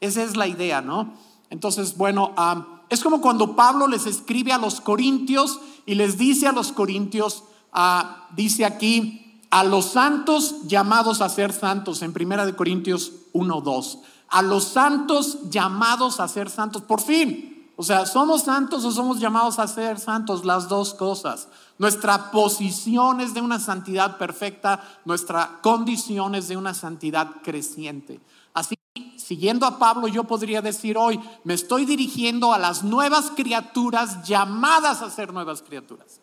Esa 0.00 0.22
es 0.22 0.36
la 0.36 0.46
idea, 0.46 0.80
¿no? 0.80 1.12
Entonces, 1.50 1.96
bueno, 1.96 2.36
es 2.88 3.02
como 3.02 3.20
cuando 3.20 3.56
Pablo 3.56 3.88
les 3.88 4.06
escribe 4.06 4.52
a 4.52 4.58
los 4.58 4.80
corintios 4.80 5.58
y 5.86 5.96
les 5.96 6.18
dice 6.18 6.46
a 6.46 6.52
los 6.52 6.70
corintios, 6.70 7.42
ah, 7.72 8.28
dice 8.36 8.64
aquí, 8.64 9.27
a 9.50 9.64
los 9.64 9.86
santos 9.86 10.66
llamados 10.66 11.20
a 11.20 11.28
ser 11.28 11.52
santos, 11.52 12.02
en 12.02 12.12
Primera 12.12 12.46
de 12.46 12.54
Corintios 12.54 13.12
1, 13.32 13.60
2, 13.60 13.98
a 14.28 14.42
los 14.42 14.64
santos 14.64 15.50
llamados 15.50 16.20
a 16.20 16.28
ser 16.28 16.50
santos, 16.50 16.82
por 16.82 17.00
fin, 17.00 17.58
o 17.80 17.84
sea, 17.84 18.06
¿somos 18.06 18.42
santos 18.42 18.84
o 18.84 18.90
somos 18.90 19.20
llamados 19.20 19.60
a 19.60 19.68
ser 19.68 20.00
santos? 20.00 20.44
Las 20.44 20.68
dos 20.68 20.94
cosas. 20.94 21.46
Nuestra 21.78 22.32
posición 22.32 23.20
es 23.20 23.34
de 23.34 23.40
una 23.40 23.60
santidad 23.60 24.18
perfecta, 24.18 24.82
nuestra 25.04 25.60
condición 25.62 26.34
es 26.34 26.48
de 26.48 26.56
una 26.56 26.74
santidad 26.74 27.36
creciente. 27.44 28.20
Así, 28.52 28.74
siguiendo 29.16 29.64
a 29.64 29.78
Pablo, 29.78 30.08
yo 30.08 30.24
podría 30.24 30.60
decir 30.60 30.98
hoy, 30.98 31.20
me 31.44 31.54
estoy 31.54 31.84
dirigiendo 31.84 32.52
a 32.52 32.58
las 32.58 32.82
nuevas 32.82 33.30
criaturas 33.36 34.24
llamadas 34.24 35.00
a 35.00 35.08
ser 35.08 35.32
nuevas 35.32 35.62
criaturas. 35.62 36.20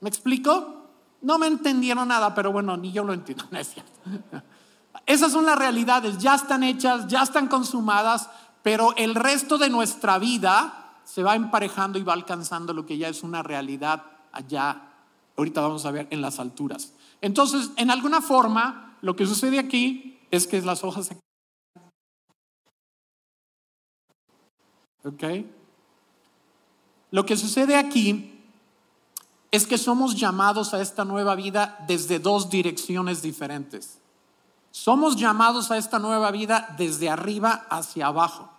¿Me 0.00 0.08
explico? 0.08 0.83
No 1.24 1.38
me 1.38 1.46
entendieron 1.46 2.08
nada, 2.08 2.34
pero 2.34 2.52
bueno, 2.52 2.76
ni 2.76 2.92
yo 2.92 3.02
lo 3.02 3.14
entiendo. 3.14 3.46
Esas 5.06 5.32
son 5.32 5.46
las 5.46 5.58
realidades, 5.58 6.18
ya 6.18 6.34
están 6.34 6.62
hechas, 6.62 7.08
ya 7.08 7.22
están 7.22 7.48
consumadas, 7.48 8.28
pero 8.62 8.94
el 8.96 9.14
resto 9.14 9.56
de 9.56 9.70
nuestra 9.70 10.18
vida 10.18 11.00
se 11.04 11.22
va 11.22 11.34
emparejando 11.34 11.98
y 11.98 12.02
va 12.02 12.12
alcanzando 12.12 12.74
lo 12.74 12.84
que 12.84 12.98
ya 12.98 13.08
es 13.08 13.22
una 13.22 13.42
realidad 13.42 14.04
allá, 14.32 14.92
ahorita 15.38 15.62
vamos 15.62 15.86
a 15.86 15.92
ver, 15.92 16.08
en 16.10 16.20
las 16.20 16.38
alturas. 16.38 16.92
Entonces, 17.22 17.70
en 17.76 17.90
alguna 17.90 18.20
forma, 18.20 18.98
lo 19.00 19.16
que 19.16 19.24
sucede 19.24 19.58
aquí 19.58 20.20
es 20.30 20.46
que 20.46 20.60
las 20.60 20.84
hojas 20.84 21.06
se... 21.06 21.18
¿Ok? 25.04 25.24
Lo 27.12 27.24
que 27.24 27.38
sucede 27.38 27.76
aquí 27.76 28.33
es 29.54 29.68
que 29.68 29.78
somos 29.78 30.16
llamados 30.16 30.74
a 30.74 30.82
esta 30.82 31.04
nueva 31.04 31.36
vida 31.36 31.78
desde 31.86 32.18
dos 32.18 32.50
direcciones 32.50 33.22
diferentes. 33.22 34.00
Somos 34.72 35.14
llamados 35.14 35.70
a 35.70 35.76
esta 35.76 36.00
nueva 36.00 36.32
vida 36.32 36.74
desde 36.76 37.08
arriba 37.08 37.64
hacia 37.70 38.08
abajo, 38.08 38.50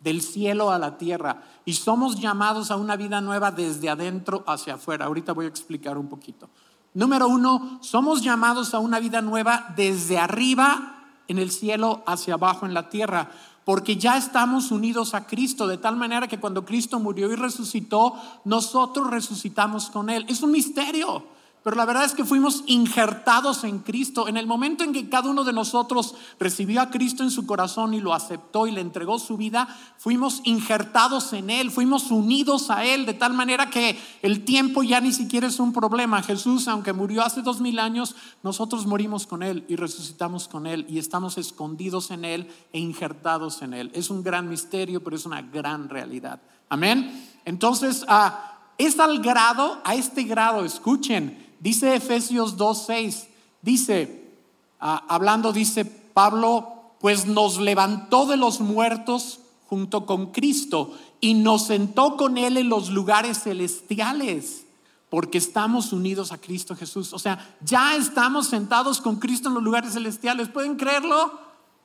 del 0.00 0.20
cielo 0.20 0.70
a 0.70 0.78
la 0.78 0.98
tierra. 0.98 1.42
Y 1.64 1.72
somos 1.72 2.20
llamados 2.20 2.70
a 2.70 2.76
una 2.76 2.96
vida 2.96 3.22
nueva 3.22 3.50
desde 3.50 3.88
adentro 3.88 4.44
hacia 4.46 4.74
afuera. 4.74 5.06
Ahorita 5.06 5.32
voy 5.32 5.46
a 5.46 5.48
explicar 5.48 5.96
un 5.96 6.10
poquito. 6.10 6.50
Número 6.92 7.28
uno, 7.28 7.78
somos 7.80 8.20
llamados 8.20 8.74
a 8.74 8.78
una 8.78 9.00
vida 9.00 9.22
nueva 9.22 9.72
desde 9.74 10.18
arriba 10.18 11.06
en 11.28 11.38
el 11.38 11.50
cielo 11.50 12.02
hacia 12.04 12.34
abajo 12.34 12.66
en 12.66 12.74
la 12.74 12.90
tierra 12.90 13.30
porque 13.64 13.96
ya 13.96 14.16
estamos 14.16 14.70
unidos 14.70 15.14
a 15.14 15.26
Cristo, 15.26 15.66
de 15.66 15.78
tal 15.78 15.96
manera 15.96 16.28
que 16.28 16.40
cuando 16.40 16.64
Cristo 16.64 16.98
murió 16.98 17.30
y 17.32 17.36
resucitó, 17.36 18.14
nosotros 18.44 19.10
resucitamos 19.10 19.90
con 19.90 20.10
Él. 20.10 20.24
Es 20.28 20.42
un 20.42 20.50
misterio. 20.50 21.24
Pero 21.62 21.76
la 21.76 21.84
verdad 21.84 22.04
es 22.04 22.14
que 22.14 22.24
fuimos 22.24 22.64
injertados 22.66 23.62
en 23.62 23.78
Cristo. 23.78 24.26
En 24.26 24.36
el 24.36 24.48
momento 24.48 24.82
en 24.82 24.92
que 24.92 25.08
cada 25.08 25.30
uno 25.30 25.44
de 25.44 25.52
nosotros 25.52 26.16
recibió 26.40 26.80
a 26.80 26.90
Cristo 26.90 27.22
en 27.22 27.30
su 27.30 27.46
corazón 27.46 27.94
y 27.94 28.00
lo 28.00 28.12
aceptó 28.12 28.66
y 28.66 28.72
le 28.72 28.80
entregó 28.80 29.20
su 29.20 29.36
vida, 29.36 29.68
fuimos 29.96 30.40
injertados 30.42 31.32
en 31.32 31.50
Él, 31.50 31.70
fuimos 31.70 32.10
unidos 32.10 32.70
a 32.70 32.84
Él, 32.84 33.06
de 33.06 33.14
tal 33.14 33.32
manera 33.32 33.70
que 33.70 33.96
el 34.22 34.44
tiempo 34.44 34.82
ya 34.82 35.00
ni 35.00 35.12
siquiera 35.12 35.46
es 35.46 35.60
un 35.60 35.72
problema. 35.72 36.22
Jesús, 36.22 36.66
aunque 36.66 36.92
murió 36.92 37.22
hace 37.22 37.42
dos 37.42 37.60
mil 37.60 37.78
años, 37.78 38.16
nosotros 38.42 38.86
morimos 38.86 39.28
con 39.28 39.44
Él 39.44 39.64
y 39.68 39.76
resucitamos 39.76 40.48
con 40.48 40.66
Él 40.66 40.84
y 40.88 40.98
estamos 40.98 41.38
escondidos 41.38 42.10
en 42.10 42.24
Él 42.24 42.48
e 42.72 42.80
injertados 42.80 43.62
en 43.62 43.74
Él. 43.74 43.92
Es 43.94 44.10
un 44.10 44.24
gran 44.24 44.48
misterio, 44.48 45.04
pero 45.04 45.14
es 45.14 45.26
una 45.26 45.42
gran 45.42 45.88
realidad. 45.88 46.40
Amén. 46.68 47.28
Entonces, 47.44 48.04
ah, 48.08 48.52
es 48.78 48.98
al 48.98 49.20
grado, 49.20 49.80
a 49.84 49.94
este 49.94 50.24
grado, 50.24 50.64
escuchen, 50.64 51.41
Dice 51.62 51.94
Efesios 51.94 52.56
2.6, 52.58 53.26
dice, 53.62 54.34
ah, 54.80 55.04
hablando, 55.08 55.52
dice 55.52 55.84
Pablo, 55.84 56.96
pues 57.00 57.24
nos 57.26 57.60
levantó 57.60 58.26
de 58.26 58.36
los 58.36 58.58
muertos 58.58 59.38
junto 59.68 60.04
con 60.04 60.32
Cristo 60.32 60.92
y 61.20 61.34
nos 61.34 61.68
sentó 61.68 62.16
con 62.16 62.36
Él 62.36 62.56
en 62.56 62.68
los 62.68 62.90
lugares 62.90 63.44
celestiales, 63.44 64.64
porque 65.08 65.38
estamos 65.38 65.92
unidos 65.92 66.32
a 66.32 66.38
Cristo 66.38 66.74
Jesús. 66.74 67.12
O 67.12 67.20
sea, 67.20 67.56
ya 67.60 67.94
estamos 67.94 68.48
sentados 68.48 69.00
con 69.00 69.20
Cristo 69.20 69.48
en 69.48 69.54
los 69.54 69.62
lugares 69.62 69.92
celestiales. 69.92 70.48
¿Pueden 70.48 70.74
creerlo? 70.74 71.38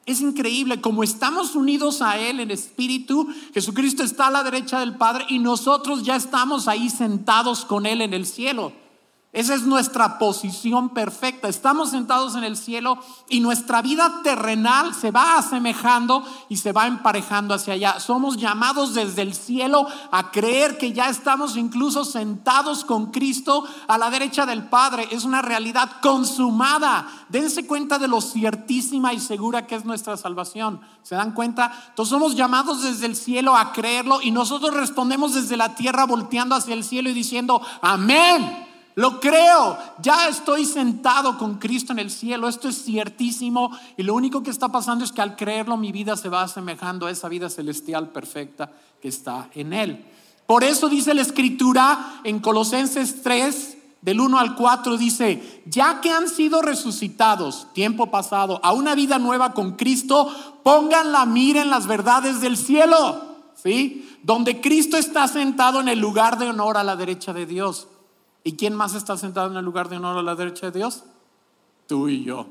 Es 0.08 0.22
increíble, 0.22 0.82
como 0.82 1.04
estamos 1.04 1.56
unidos 1.56 2.02
a 2.02 2.18
Él 2.18 2.40
en 2.40 2.50
espíritu, 2.50 3.28
Jesucristo 3.54 4.02
está 4.02 4.26
a 4.28 4.32
la 4.32 4.44
derecha 4.44 4.80
del 4.80 4.96
Padre 4.98 5.28
y 5.30 5.38
nosotros 5.38 6.02
ya 6.02 6.16
estamos 6.16 6.68
ahí 6.68 6.90
sentados 6.90 7.64
con 7.64 7.86
Él 7.86 8.02
en 8.02 8.16
el 8.16 8.26
cielo. 8.26 8.72
Esa 9.34 9.56
es 9.56 9.64
nuestra 9.64 10.18
posición 10.18 10.90
perfecta. 10.90 11.50
Estamos 11.50 11.92
sentados 11.92 12.36
en 12.36 12.46
el 12.46 12.56
cielo 12.56 12.98
y 13.30 13.42
nuestra 13.42 13.82
vida 13.82 14.22
terrenal 14.24 14.96
se 14.96 15.12
va 15.12 15.38
asemejando 15.38 16.24
y 16.48 16.58
se 16.58 16.72
va 16.72 16.88
emparejando 16.88 17.54
hacia 17.54 17.74
allá. 17.74 18.00
Somos 18.00 18.38
llamados 18.38 18.94
desde 18.94 19.22
el 19.22 19.36
cielo 19.36 19.86
a 20.12 20.32
creer 20.32 20.78
que 20.78 20.94
ya 20.94 21.10
estamos 21.10 21.58
incluso 21.58 22.06
sentados 22.06 22.86
con 22.86 23.12
Cristo 23.12 23.66
a 23.88 23.98
la 23.98 24.10
derecha 24.10 24.46
del 24.46 24.64
Padre. 24.70 25.10
Es 25.12 25.26
una 25.26 25.42
realidad 25.42 25.92
consumada. 26.02 27.06
Dense 27.28 27.68
cuenta 27.68 28.00
de 28.00 28.08
lo 28.08 28.22
ciertísima 28.22 29.14
y 29.14 29.20
segura 29.20 29.68
que 29.68 29.76
es 29.76 29.84
nuestra 29.84 30.16
salvación. 30.16 30.80
¿Se 31.04 31.16
dan 31.16 31.34
cuenta? 31.34 31.72
Entonces 31.90 32.12
somos 32.12 32.36
llamados 32.36 32.82
desde 32.82 33.06
el 33.06 33.16
cielo 33.18 33.58
a 33.58 33.74
creerlo 33.74 34.22
y 34.22 34.32
nosotros 34.32 34.74
respondemos 34.74 35.34
desde 35.34 35.58
la 35.58 35.76
tierra 35.76 36.06
volteando 36.06 36.56
hacia 36.56 36.74
el 36.74 36.86
cielo 36.86 37.10
y 37.10 37.14
diciendo, 37.14 37.62
amén. 37.82 38.67
Lo 38.98 39.20
creo, 39.20 39.78
ya 40.02 40.28
estoy 40.28 40.66
sentado 40.66 41.38
con 41.38 41.60
Cristo 41.60 41.94
en 41.94 42.00
el 42.00 42.10
cielo, 42.10 42.48
esto 42.48 42.68
es 42.68 42.84
ciertísimo 42.84 43.70
y 43.96 44.02
lo 44.02 44.16
único 44.16 44.42
que 44.42 44.50
está 44.50 44.70
pasando 44.70 45.06
es 45.06 45.12
que 45.12 45.22
al 45.22 45.36
creerlo 45.36 45.78
mi 45.78 45.92
vida 45.92 46.18
se 46.18 46.30
va 46.30 46.42
asemejando 46.42 47.06
a 47.06 47.12
esa 47.12 47.30
vida 47.30 47.48
celestial 47.48 48.10
perfecta 48.10 48.72
que 49.00 49.10
está 49.10 49.52
en 49.54 49.74
Él. 49.74 50.04
Por 50.48 50.64
eso 50.64 50.90
dice 50.90 51.14
la 51.14 51.22
escritura 51.22 52.22
en 52.24 52.40
Colosenses 52.40 53.22
3, 53.22 53.78
del 54.02 54.20
1 54.20 54.40
al 54.40 54.56
4, 54.56 54.98
dice, 54.98 55.62
ya 55.68 56.02
que 56.02 56.10
han 56.10 56.28
sido 56.28 56.64
resucitados, 56.64 57.68
tiempo 57.74 58.10
pasado, 58.10 58.60
a 58.64 58.74
una 58.74 58.96
vida 58.96 59.20
nueva 59.20 59.54
con 59.54 59.74
Cristo, 59.74 60.28
pongan 60.64 61.12
la 61.12 61.28
mira 61.28 61.62
en 61.62 61.70
las 61.70 61.86
verdades 61.86 62.42
del 62.42 62.58
cielo, 62.58 63.22
¿sí? 63.54 64.10
Donde 64.24 64.60
Cristo 64.60 64.98
está 64.98 65.28
sentado 65.28 65.82
en 65.82 65.88
el 65.88 66.00
lugar 66.00 66.40
de 66.40 66.50
honor 66.50 66.78
a 66.78 66.84
la 66.84 66.96
derecha 66.96 67.32
de 67.32 67.46
Dios. 67.46 67.90
¿Y 68.44 68.54
quién 68.54 68.76
más 68.76 68.96
está 68.96 69.18
sentado 69.18 69.52
en 69.52 69.58
el 69.58 69.66
lugar 69.66 69.90
de 69.90 69.98
honor 69.98 70.18
a 70.18 70.24
la 70.24 70.36
derecha 70.36 70.72
de 70.72 70.80
Dios? 70.80 71.04
Tú 71.88 72.08
y 72.08 72.24
yo. 72.24 72.48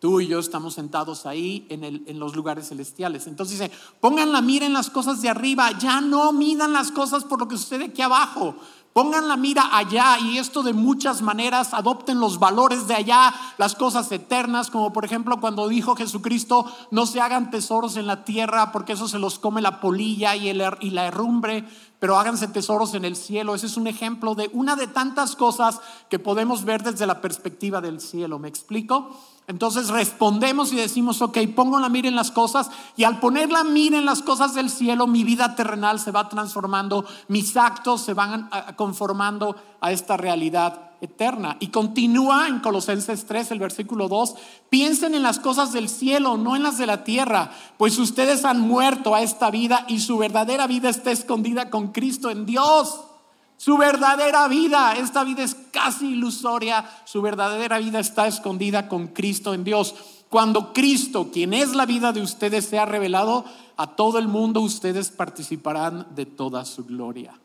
Tú 0.00 0.20
y 0.20 0.26
yo 0.26 0.40
estamos 0.40 0.74
sentados 0.74 1.26
ahí 1.26 1.64
en, 1.68 1.84
el, 1.84 2.02
en, 2.06 2.18
los 2.18 2.34
lugares 2.34 2.68
celestiales. 2.68 3.28
Entonces 3.28 3.58
dice, 3.58 3.70
pongan 4.00 4.32
la 4.32 4.42
mira 4.42 4.66
en 4.66 4.72
las 4.72 4.90
cosas 4.90 5.22
de 5.22 5.28
arriba, 5.28 5.70
ya 5.78 6.00
no 6.00 6.32
midan 6.32 6.72
las 6.72 6.90
cosas 6.90 7.22
por 7.22 7.38
lo 7.38 7.46
que 7.46 7.56
sucede 7.56 7.84
aquí 7.84 8.02
abajo. 8.02 8.56
Pongan 8.92 9.26
la 9.26 9.38
mira 9.38 9.74
allá 9.74 10.18
y 10.18 10.36
esto 10.36 10.62
de 10.62 10.74
muchas 10.74 11.22
maneras, 11.22 11.72
adopten 11.72 12.20
los 12.20 12.38
valores 12.38 12.88
de 12.88 12.94
allá, 12.94 13.32
las 13.56 13.74
cosas 13.74 14.12
eternas, 14.12 14.70
como 14.70 14.92
por 14.92 15.06
ejemplo 15.06 15.40
cuando 15.40 15.66
dijo 15.68 15.96
Jesucristo, 15.96 16.66
no 16.90 17.06
se 17.06 17.20
hagan 17.20 17.50
tesoros 17.50 17.96
en 17.96 18.06
la 18.06 18.24
tierra 18.24 18.70
porque 18.70 18.92
eso 18.92 19.08
se 19.08 19.18
los 19.18 19.38
come 19.38 19.62
la 19.62 19.80
polilla 19.80 20.36
y, 20.36 20.50
el, 20.50 20.62
y 20.80 20.90
la 20.90 21.06
herrumbre, 21.06 21.64
pero 22.02 22.18
háganse 22.18 22.48
tesoros 22.48 22.94
en 22.94 23.04
el 23.04 23.14
cielo. 23.14 23.54
Ese 23.54 23.66
es 23.66 23.76
un 23.76 23.86
ejemplo 23.86 24.34
de 24.34 24.50
una 24.52 24.74
de 24.74 24.88
tantas 24.88 25.36
cosas 25.36 25.80
que 26.10 26.18
podemos 26.18 26.64
ver 26.64 26.82
desde 26.82 27.06
la 27.06 27.20
perspectiva 27.20 27.80
del 27.80 28.00
cielo. 28.00 28.40
¿Me 28.40 28.48
explico? 28.48 29.16
Entonces 29.46 29.88
respondemos 29.88 30.72
y 30.72 30.76
decimos, 30.76 31.22
ok, 31.22 31.38
pongo 31.54 31.78
la 31.78 31.88
mira 31.88 32.08
en 32.08 32.16
las 32.16 32.32
cosas 32.32 32.72
y 32.96 33.04
al 33.04 33.20
poner 33.20 33.52
la 33.52 33.62
mira 33.62 33.98
en 33.98 34.04
las 34.04 34.20
cosas 34.20 34.52
del 34.52 34.68
cielo, 34.68 35.06
mi 35.06 35.22
vida 35.22 35.54
terrenal 35.54 36.00
se 36.00 36.10
va 36.10 36.28
transformando, 36.28 37.04
mis 37.28 37.56
actos 37.56 38.00
se 38.00 38.14
van 38.14 38.50
conformando 38.74 39.54
a 39.80 39.92
esta 39.92 40.16
realidad 40.16 40.91
eterna. 41.02 41.56
Y 41.60 41.68
continúa 41.68 42.48
en 42.48 42.60
Colosenses 42.60 43.26
3, 43.26 43.50
el 43.50 43.58
versículo 43.58 44.08
2, 44.08 44.36
piensen 44.70 45.14
en 45.14 45.22
las 45.22 45.40
cosas 45.40 45.72
del 45.72 45.88
cielo, 45.88 46.36
no 46.36 46.56
en 46.56 46.62
las 46.62 46.78
de 46.78 46.86
la 46.86 47.04
tierra, 47.04 47.50
pues 47.76 47.98
ustedes 47.98 48.44
han 48.44 48.60
muerto 48.60 49.14
a 49.14 49.20
esta 49.20 49.50
vida 49.50 49.84
y 49.88 50.00
su 50.00 50.16
verdadera 50.16 50.66
vida 50.66 50.88
está 50.88 51.10
escondida 51.10 51.68
con 51.68 51.88
Cristo 51.88 52.30
en 52.30 52.46
Dios. 52.46 53.00
Su 53.56 53.76
verdadera 53.76 54.48
vida, 54.48 54.96
esta 54.96 55.22
vida 55.24 55.42
es 55.42 55.54
casi 55.72 56.12
ilusoria, 56.12 56.88
su 57.04 57.20
verdadera 57.20 57.78
vida 57.78 58.00
está 58.00 58.26
escondida 58.26 58.88
con 58.88 59.08
Cristo 59.08 59.54
en 59.54 59.64
Dios. 59.64 59.94
Cuando 60.28 60.72
Cristo, 60.72 61.30
quien 61.32 61.52
es 61.52 61.74
la 61.74 61.84
vida 61.84 62.12
de 62.12 62.22
ustedes, 62.22 62.64
sea 62.64 62.86
revelado 62.86 63.44
a 63.76 63.88
todo 63.88 64.18
el 64.18 64.28
mundo, 64.28 64.60
ustedes 64.60 65.10
participarán 65.10 66.06
de 66.14 66.26
toda 66.26 66.64
su 66.64 66.84
gloria. 66.84 67.41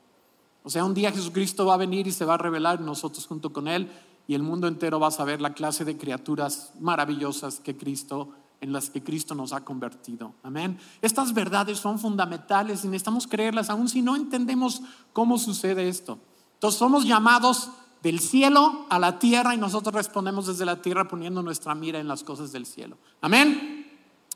O 0.67 0.69
sea, 0.69 0.83
un 0.83 0.93
día 0.93 1.13
Jesucristo 1.13 1.65
va 1.65 1.75
a 1.75 1.77
venir 1.77 2.07
y 2.07 2.11
se 2.11 2.25
va 2.25 2.33
a 2.33 2.37
revelar 2.37 2.81
nosotros 2.81 3.25
junto 3.25 3.53
con 3.53 3.69
Él 3.69 3.89
y 4.27 4.35
el 4.35 4.43
mundo 4.43 4.67
entero 4.67 4.99
va 4.99 5.07
a 5.07 5.11
saber 5.11 5.39
la 5.39 5.53
clase 5.53 5.85
de 5.85 5.95
criaturas 5.95 6.73
maravillosas 6.81 7.61
que 7.61 7.77
Cristo 7.77 8.33
en 8.59 8.73
las 8.73 8.89
que 8.89 9.01
Cristo 9.01 9.33
nos 9.33 9.53
ha 9.53 9.63
convertido. 9.63 10.33
Amén. 10.43 10.77
Estas 11.01 11.33
verdades 11.33 11.77
son 11.77 11.99
fundamentales 11.99 12.83
y 12.83 12.87
necesitamos 12.89 13.27
creerlas 13.27 13.69
aun 13.69 13.87
si 13.87 14.01
no 14.01 14.17
entendemos 14.17 14.81
cómo 15.13 15.37
sucede 15.37 15.87
esto. 15.87 16.19
Entonces 16.55 16.77
somos 16.77 17.05
llamados 17.05 17.69
del 18.03 18.19
cielo 18.19 18.87
a 18.89 18.99
la 18.99 19.19
tierra 19.19 19.55
y 19.55 19.57
nosotros 19.57 19.95
respondemos 19.95 20.47
desde 20.47 20.65
la 20.65 20.81
tierra 20.81 21.07
poniendo 21.07 21.41
nuestra 21.41 21.75
mira 21.75 21.99
en 21.99 22.09
las 22.09 22.25
cosas 22.25 22.51
del 22.51 22.65
cielo. 22.65 22.97
Amén. 23.21 23.89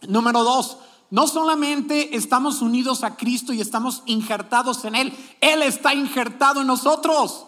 Número 0.07 0.45
dos, 0.45 0.77
no 1.11 1.27
solamente 1.27 2.15
estamos 2.15 2.61
unidos 2.61 3.03
a 3.03 3.17
Cristo 3.17 3.53
y 3.53 3.61
estamos 3.61 4.01
injertados 4.05 4.83
en 4.85 4.95
Él, 4.95 5.13
Él 5.41 5.61
está 5.61 5.93
injertado 5.93 6.61
en 6.61 6.67
nosotros. 6.67 7.45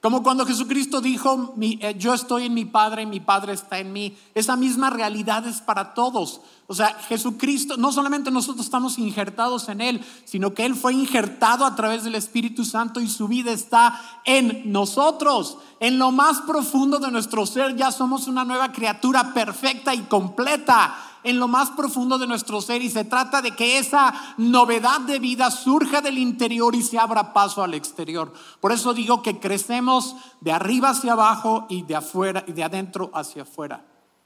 Como 0.00 0.22
cuando 0.22 0.44
Jesucristo 0.44 1.00
dijo, 1.00 1.54
eh, 1.60 1.96
yo 1.98 2.12
estoy 2.12 2.44
en 2.44 2.52
mi 2.52 2.66
Padre 2.66 3.06
mi 3.06 3.20
Padre 3.20 3.54
está 3.54 3.78
en 3.78 3.90
mí. 3.90 4.14
Esa 4.34 4.54
misma 4.54 4.90
realidad 4.90 5.46
es 5.46 5.62
para 5.62 5.94
todos. 5.94 6.42
O 6.66 6.74
sea, 6.74 6.88
Jesucristo, 7.08 7.78
no 7.78 7.90
solamente 7.90 8.30
nosotros 8.30 8.66
estamos 8.66 8.98
injertados 8.98 9.68
en 9.70 9.80
Él, 9.80 10.04
sino 10.26 10.52
que 10.52 10.66
Él 10.66 10.74
fue 10.74 10.92
injertado 10.92 11.64
a 11.64 11.74
través 11.74 12.04
del 12.04 12.16
Espíritu 12.16 12.66
Santo 12.66 13.00
y 13.00 13.08
su 13.08 13.28
vida 13.28 13.50
está 13.50 13.98
en 14.26 14.70
nosotros. 14.70 15.56
En 15.80 15.98
lo 15.98 16.12
más 16.12 16.42
profundo 16.42 16.98
de 16.98 17.10
nuestro 17.10 17.46
ser 17.46 17.74
ya 17.74 17.90
somos 17.90 18.28
una 18.28 18.44
nueva 18.44 18.72
criatura 18.72 19.32
perfecta 19.32 19.94
y 19.94 20.02
completa 20.02 21.13
en 21.24 21.38
lo 21.38 21.48
más 21.48 21.70
profundo 21.70 22.18
de 22.18 22.26
nuestro 22.26 22.60
ser 22.60 22.82
y 22.82 22.90
se 22.90 23.04
trata 23.04 23.42
de 23.42 23.56
que 23.56 23.78
esa 23.78 24.14
novedad 24.36 25.00
de 25.00 25.18
vida 25.18 25.50
surja 25.50 26.00
del 26.00 26.18
interior 26.18 26.74
y 26.74 26.82
se 26.82 26.98
abra 26.98 27.32
paso 27.32 27.62
al 27.62 27.74
exterior. 27.74 28.32
Por 28.60 28.72
eso 28.72 28.94
digo 28.94 29.22
que 29.22 29.40
crecemos 29.40 30.14
de 30.40 30.52
arriba 30.52 30.90
hacia 30.90 31.12
abajo 31.12 31.66
y 31.68 31.82
de 31.82 31.96
afuera 31.96 32.44
y 32.46 32.52
de 32.52 32.64
adentro 32.64 33.10
hacia 33.14 33.42
afuera. 33.42 33.84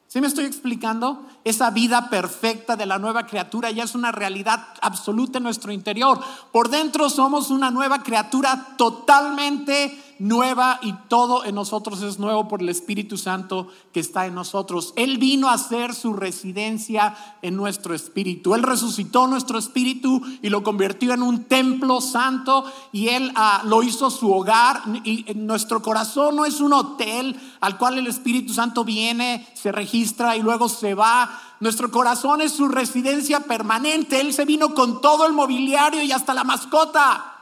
¿Sí 0.08 0.22
me 0.22 0.26
estoy 0.26 0.46
explicando? 0.46 1.26
Esa 1.44 1.70
vida 1.70 2.08
perfecta 2.08 2.76
de 2.76 2.86
la 2.86 2.98
nueva 2.98 3.26
criatura 3.26 3.70
ya 3.70 3.84
es 3.84 3.94
una 3.94 4.10
realidad 4.10 4.68
absoluta 4.80 5.36
en 5.36 5.44
nuestro 5.44 5.70
interior. 5.70 6.18
Por 6.50 6.70
dentro 6.70 7.10
somos 7.10 7.50
una 7.50 7.70
nueva 7.70 8.02
criatura 8.02 8.68
totalmente 8.78 10.07
nueva 10.18 10.78
y 10.82 10.92
todo 11.08 11.44
en 11.44 11.54
nosotros 11.54 12.02
es 12.02 12.18
nuevo 12.18 12.48
por 12.48 12.60
el 12.60 12.68
Espíritu 12.68 13.16
Santo 13.16 13.68
que 13.92 14.00
está 14.00 14.26
en 14.26 14.34
nosotros. 14.34 14.92
Él 14.96 15.18
vino 15.18 15.48
a 15.48 15.54
hacer 15.54 15.94
su 15.94 16.12
residencia 16.12 17.16
en 17.42 17.56
nuestro 17.56 17.94
espíritu. 17.94 18.54
Él 18.54 18.62
resucitó 18.62 19.26
nuestro 19.26 19.58
espíritu 19.58 20.20
y 20.42 20.50
lo 20.50 20.62
convirtió 20.62 21.12
en 21.14 21.22
un 21.22 21.44
templo 21.44 22.00
santo 22.00 22.64
y 22.92 23.08
Él 23.08 23.32
ah, 23.36 23.62
lo 23.64 23.82
hizo 23.82 24.10
su 24.10 24.32
hogar. 24.32 24.82
Y 25.04 25.26
nuestro 25.34 25.82
corazón 25.82 26.36
no 26.36 26.44
es 26.44 26.60
un 26.60 26.72
hotel 26.72 27.38
al 27.60 27.78
cual 27.78 27.98
el 27.98 28.06
Espíritu 28.06 28.52
Santo 28.52 28.84
viene, 28.84 29.46
se 29.54 29.72
registra 29.72 30.36
y 30.36 30.42
luego 30.42 30.68
se 30.68 30.94
va. 30.94 31.30
Nuestro 31.60 31.90
corazón 31.90 32.40
es 32.40 32.52
su 32.52 32.68
residencia 32.68 33.40
permanente. 33.40 34.20
Él 34.20 34.32
se 34.32 34.44
vino 34.44 34.74
con 34.74 35.00
todo 35.00 35.26
el 35.26 35.32
mobiliario 35.32 36.02
y 36.02 36.12
hasta 36.12 36.34
la 36.34 36.44
mascota. 36.44 37.34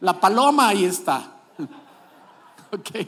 La 0.00 0.18
paloma 0.20 0.68
ahí 0.68 0.84
está. 0.84 1.31
Ok. 2.72 3.06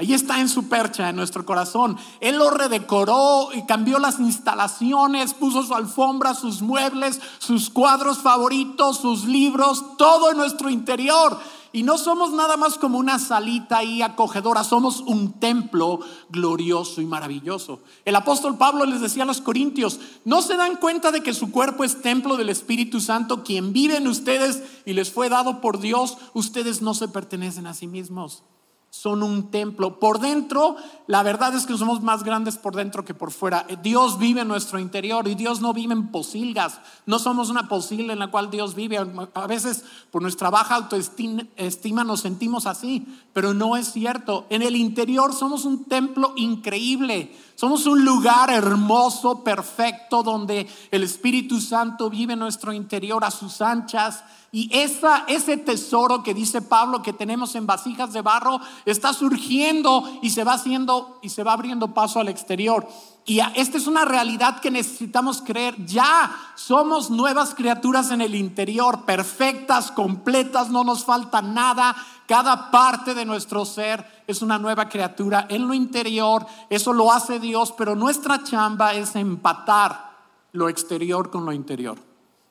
Ahí 0.00 0.14
está 0.14 0.40
en 0.40 0.48
su 0.48 0.68
percha, 0.68 1.08
en 1.08 1.16
nuestro 1.16 1.44
corazón. 1.44 1.96
Él 2.20 2.38
lo 2.38 2.50
redecoró 2.50 3.48
y 3.52 3.66
cambió 3.66 3.98
las 3.98 4.20
instalaciones, 4.20 5.34
puso 5.34 5.64
su 5.64 5.74
alfombra, 5.74 6.34
sus 6.34 6.62
muebles, 6.62 7.20
sus 7.38 7.68
cuadros 7.68 8.18
favoritos, 8.18 8.98
sus 8.98 9.24
libros, 9.24 9.96
todo 9.96 10.30
en 10.30 10.36
nuestro 10.36 10.70
interior. 10.70 11.36
Y 11.72 11.82
no 11.82 11.98
somos 11.98 12.32
nada 12.32 12.56
más 12.56 12.78
como 12.78 12.96
una 12.96 13.18
salita 13.18 13.78
ahí 13.78 14.00
acogedora, 14.00 14.62
somos 14.62 15.00
un 15.00 15.32
templo 15.40 15.98
glorioso 16.30 17.00
y 17.00 17.04
maravilloso. 17.04 17.80
El 18.04 18.14
apóstol 18.14 18.56
Pablo 18.56 18.84
les 18.84 19.00
decía 19.00 19.24
a 19.24 19.26
los 19.26 19.40
corintios, 19.40 19.98
¿no 20.24 20.42
se 20.42 20.56
dan 20.56 20.76
cuenta 20.76 21.10
de 21.10 21.24
que 21.24 21.34
su 21.34 21.50
cuerpo 21.50 21.82
es 21.82 22.00
templo 22.02 22.36
del 22.36 22.50
Espíritu 22.50 23.00
Santo, 23.00 23.42
quien 23.42 23.72
vive 23.72 23.96
en 23.96 24.06
ustedes 24.06 24.62
y 24.86 24.92
les 24.92 25.10
fue 25.10 25.28
dado 25.28 25.60
por 25.60 25.80
Dios? 25.80 26.18
Ustedes 26.34 26.82
no 26.82 26.94
se 26.94 27.08
pertenecen 27.08 27.66
a 27.66 27.74
sí 27.74 27.88
mismos 27.88 28.44
son 28.90 29.22
un 29.22 29.50
templo. 29.50 29.98
Por 30.00 30.18
dentro, 30.18 30.76
la 31.06 31.22
verdad 31.22 31.54
es 31.54 31.66
que 31.66 31.76
somos 31.76 32.02
más 32.02 32.24
grandes 32.24 32.56
por 32.56 32.74
dentro 32.74 33.04
que 33.04 33.14
por 33.14 33.30
fuera. 33.30 33.66
Dios 33.82 34.18
vive 34.18 34.40
en 34.40 34.48
nuestro 34.48 34.78
interior 34.78 35.28
y 35.28 35.34
Dios 35.34 35.60
no 35.60 35.72
vive 35.72 35.92
en 35.92 36.08
posilgas. 36.08 36.80
No 37.06 37.18
somos 37.18 37.50
una 37.50 37.68
posilga 37.68 38.12
en 38.12 38.18
la 38.18 38.30
cual 38.30 38.50
Dios 38.50 38.74
vive. 38.74 38.98
A 39.34 39.46
veces 39.46 39.84
por 40.10 40.22
nuestra 40.22 40.50
baja 40.50 40.76
autoestima 40.76 42.04
nos 42.04 42.20
sentimos 42.20 42.66
así, 42.66 43.06
pero 43.32 43.54
no 43.54 43.76
es 43.76 43.92
cierto. 43.92 44.46
En 44.50 44.62
el 44.62 44.74
interior 44.74 45.34
somos 45.34 45.64
un 45.64 45.84
templo 45.84 46.32
increíble. 46.36 47.36
Somos 47.54 47.86
un 47.86 48.04
lugar 48.04 48.50
hermoso, 48.50 49.42
perfecto, 49.42 50.22
donde 50.22 50.68
el 50.90 51.02
Espíritu 51.02 51.60
Santo 51.60 52.08
vive 52.08 52.34
en 52.34 52.38
nuestro 52.38 52.72
interior 52.72 53.24
a 53.24 53.30
sus 53.30 53.60
anchas 53.60 54.22
y 54.50 54.70
ese 54.72 55.58
tesoro 55.58 56.22
que 56.22 56.32
dice 56.32 56.62
Pablo 56.62 57.02
que 57.02 57.12
tenemos 57.12 57.54
en 57.54 57.66
vasijas 57.66 58.14
de 58.14 58.22
barro 58.22 58.60
está 58.86 59.12
surgiendo 59.12 60.08
y 60.22 60.30
se 60.30 60.42
va 60.42 60.54
haciendo 60.54 61.18
y 61.22 61.28
se 61.28 61.44
va 61.44 61.52
abriendo 61.52 61.92
paso 61.92 62.18
al 62.18 62.28
exterior. 62.28 62.88
Y 63.26 63.40
esta 63.56 63.76
es 63.76 63.86
una 63.86 64.06
realidad 64.06 64.60
que 64.60 64.70
necesitamos 64.70 65.42
creer. 65.42 65.84
Ya 65.84 66.34
somos 66.54 67.10
nuevas 67.10 67.54
criaturas 67.54 68.10
en 68.10 68.22
el 68.22 68.34
interior, 68.34 69.04
perfectas, 69.04 69.92
completas, 69.92 70.70
no 70.70 70.82
nos 70.82 71.04
falta 71.04 71.42
nada. 71.42 71.94
Cada 72.26 72.70
parte 72.70 73.12
de 73.12 73.26
nuestro 73.26 73.66
ser 73.66 74.22
es 74.26 74.40
una 74.40 74.58
nueva 74.58 74.88
criatura 74.88 75.44
en 75.50 75.68
lo 75.68 75.74
interior. 75.74 76.46
Eso 76.70 76.94
lo 76.94 77.12
hace 77.12 77.38
Dios, 77.38 77.74
pero 77.76 77.94
nuestra 77.94 78.42
chamba 78.44 78.94
es 78.94 79.14
empatar 79.14 80.08
lo 80.52 80.70
exterior 80.70 81.28
con 81.28 81.44
lo 81.44 81.52
interior. 81.52 82.07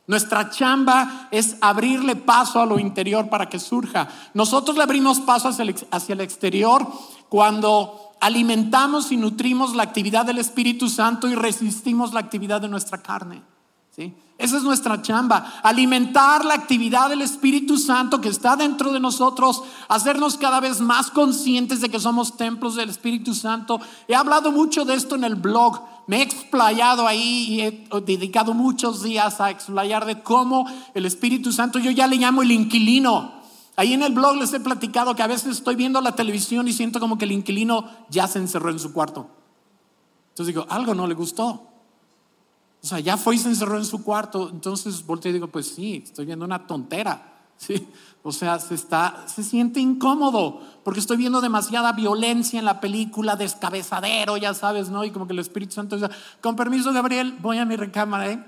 Nuestra 0.08 0.50
chamba 0.50 1.28
es 1.32 1.58
abrirle 1.60 2.16
paso 2.16 2.62
a 2.62 2.66
lo 2.66 2.80
interior 2.80 3.30
para 3.30 3.50
que 3.50 3.60
surja. 3.60 4.08
Nosotros 4.34 4.78
le 4.78 4.84
abrimos 4.84 5.20
paso 5.20 5.50
hacia 5.50 6.14
el, 6.14 6.22
exterior 6.22 6.88
cuando 7.28 8.14
alimentamos 8.22 9.12
y 9.12 9.18
nutrimos 9.18 9.76
la 9.76 9.84
actividad 9.84 10.26
del 10.26 10.38
Espíritu 10.38 10.88
Santo 10.88 11.28
y 11.28 11.36
resistimos 11.36 12.14
la 12.14 12.22
actividad 12.22 12.62
de 12.62 12.70
nuestra 12.70 13.02
carne. 13.02 13.44
¿sí? 13.94 14.14
Esa 14.38 14.58
es 14.58 14.63
nuestra 14.63 15.01
chamba, 15.01 15.60
alimentar 15.63 16.46
la 16.46 16.53
actividad 16.53 17.09
del 17.09 17.24
Espíritu 17.24 17.77
Santo 17.79 18.22
que 18.22 18.29
está 18.29 18.55
dentro 18.55 18.94
de 18.94 19.00
nosotros, 19.00 19.64
hacernos 19.88 20.38
cada 20.38 20.59
vez 20.59 20.79
más 20.79 21.09
conscientes 21.09 21.81
de 21.81 21.90
que 21.90 22.00
somos 22.00 22.38
templos 22.38 22.75
del 22.75 22.92
Espíritu 22.92 23.33
Santo. 23.33 23.79
He 24.07 24.14
hablado 24.14 24.51
mucho 24.51 24.85
de 24.85 24.94
esto 24.94 25.16
en 25.16 25.24
el 25.24 25.35
blog, 25.35 25.81
me 26.05 26.18
he 26.18 26.22
explayado 26.22 27.07
ahí 27.07 27.46
y 27.50 27.62
he 27.62 27.88
dedicado 28.01 28.53
muchos 28.53 29.01
días 29.01 29.42
a 29.42 29.50
explayar 29.50 30.05
de 30.05 30.22
cómo 30.22 30.68
el 30.94 31.07
Espíritu 31.07 31.51
Santo, 31.51 31.79
yo 31.79 31.90
ya 31.90 32.05
le 32.05 32.18
llamo 32.18 32.44
el 32.44 32.51
inquilino. 32.51 33.38
Ahí 33.75 33.94
en 33.94 34.03
el 34.03 34.14
blog 34.14 34.35
les 34.35 34.53
he 34.53 34.59
platicado 34.59 35.16
que 35.16 35.24
a 35.24 35.27
veces 35.27 35.57
estoy 35.57 35.75
viendo 35.75 36.00
la 36.00 36.16
televisión 36.16 36.68
y 36.68 36.74
siento 36.74 37.00
como 37.00 37.18
que 37.18 37.25
el 37.25 37.31
inquilino 37.31 37.85
ya 38.09 38.27
se 38.27 38.38
encerró 38.38 38.70
en 38.70 38.79
su 38.79 38.94
cuarto. 38.94 39.29
Entonces 40.29 40.53
digo, 40.53 40.68
algo 40.70 40.94
no 40.94 41.07
le 41.07 41.16
gustó. 41.16 41.67
O 42.88 42.90
sea, 42.90 43.02
ya 43.02 43.18
fue 43.18 43.36
y 43.36 43.38
se 43.38 43.50
encerró 43.50 43.76
en 43.76 43.84
su 43.84 44.02
cuarto. 44.02 44.50
Entonces 44.50 45.06
volteo 45.06 45.32
y 45.32 45.34
digo, 45.34 45.48
pues 45.48 45.68
sí, 45.68 46.04
estoy 46.06 46.26
viendo 46.26 46.46
una 46.46 46.66
tontera. 46.66 47.34
¿sí? 47.58 47.86
O 48.24 48.32
sea, 48.32 48.60
se, 48.60 48.76
está, 48.76 49.26
se 49.28 49.44
siente 49.44 49.82
incómodo 49.82 50.62
porque 50.86 51.02
estoy 51.02 51.18
viendo 51.18 51.42
demasiada 51.42 51.92
violencia 51.92 52.58
en 52.58 52.64
la 52.64 52.80
película, 52.80 53.36
descabezadero, 53.36 54.38
ya 54.38 54.54
sabes, 54.54 54.90
¿no? 54.90 55.04
Y 55.04 55.12
como 55.12 55.28
que 55.28 55.34
el 55.34 55.40
Espíritu 55.40 55.74
Santo 55.74 55.98
dice, 55.98 56.08
con 56.40 56.56
permiso, 56.56 56.94
Gabriel, 56.94 57.38
voy 57.42 57.58
a 57.58 57.66
mi 57.66 57.76
recámara, 57.76 58.32
¿eh? 58.32 58.42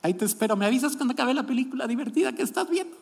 Ahí 0.00 0.14
te 0.14 0.26
espero. 0.26 0.54
¿Me 0.54 0.66
avisas 0.66 0.96
cuando 0.96 1.14
acabe 1.14 1.34
la 1.34 1.42
película 1.44 1.88
divertida 1.88 2.32
que 2.32 2.42
estás 2.42 2.70
viendo? 2.70 2.96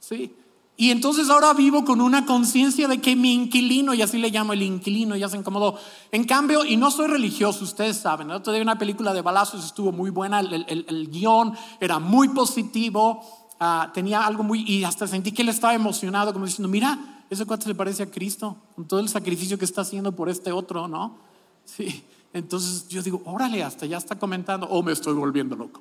Sí. 0.00 0.34
Y 0.78 0.90
entonces 0.90 1.30
ahora 1.30 1.54
vivo 1.54 1.86
con 1.86 2.02
una 2.02 2.26
conciencia 2.26 2.86
de 2.86 3.00
que 3.00 3.16
mi 3.16 3.32
inquilino, 3.32 3.94
y 3.94 4.02
así 4.02 4.18
le 4.18 4.30
llamo 4.30 4.52
el 4.52 4.62
inquilino, 4.62 5.16
ya 5.16 5.28
se 5.28 5.38
incomodó. 5.38 5.78
En 6.12 6.24
cambio, 6.24 6.66
y 6.66 6.76
no 6.76 6.90
soy 6.90 7.06
religioso, 7.06 7.64
ustedes 7.64 7.96
saben, 7.96 8.28
¿no? 8.28 8.42
todavía 8.42 8.62
una 8.62 8.76
película 8.76 9.14
de 9.14 9.22
balazos 9.22 9.64
estuvo 9.64 9.90
muy 9.90 10.10
buena, 10.10 10.40
el, 10.40 11.08
guion 11.10 11.54
era 11.80 11.98
muy 11.98 12.28
positivo, 12.28 13.22
ah, 13.58 13.90
tenía 13.94 14.26
algo 14.26 14.42
muy, 14.42 14.70
y 14.70 14.84
hasta 14.84 15.06
sentí 15.06 15.32
que 15.32 15.40
él 15.40 15.48
estaba 15.48 15.72
emocionado, 15.72 16.34
como 16.34 16.44
diciendo, 16.44 16.68
mira, 16.68 17.24
ese 17.30 17.46
cuate 17.46 17.64
se 17.64 17.74
parece 17.74 18.02
a 18.02 18.10
Cristo, 18.10 18.56
con 18.74 18.86
todo 18.86 19.00
el 19.00 19.08
sacrificio 19.08 19.58
que 19.58 19.64
está 19.64 19.80
haciendo 19.80 20.12
por 20.12 20.28
este 20.28 20.52
otro, 20.52 20.88
¿no? 20.88 21.16
Sí, 21.64 22.04
entonces 22.34 22.86
yo 22.88 23.02
digo, 23.02 23.22
órale, 23.24 23.64
hasta 23.64 23.86
ya 23.86 23.96
está 23.96 24.18
comentando, 24.18 24.66
o 24.66 24.82
me 24.82 24.92
estoy 24.92 25.14
volviendo 25.14 25.56
loco, 25.56 25.80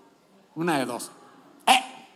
una 0.55 0.79
de 0.79 0.85
dos. 0.85 1.11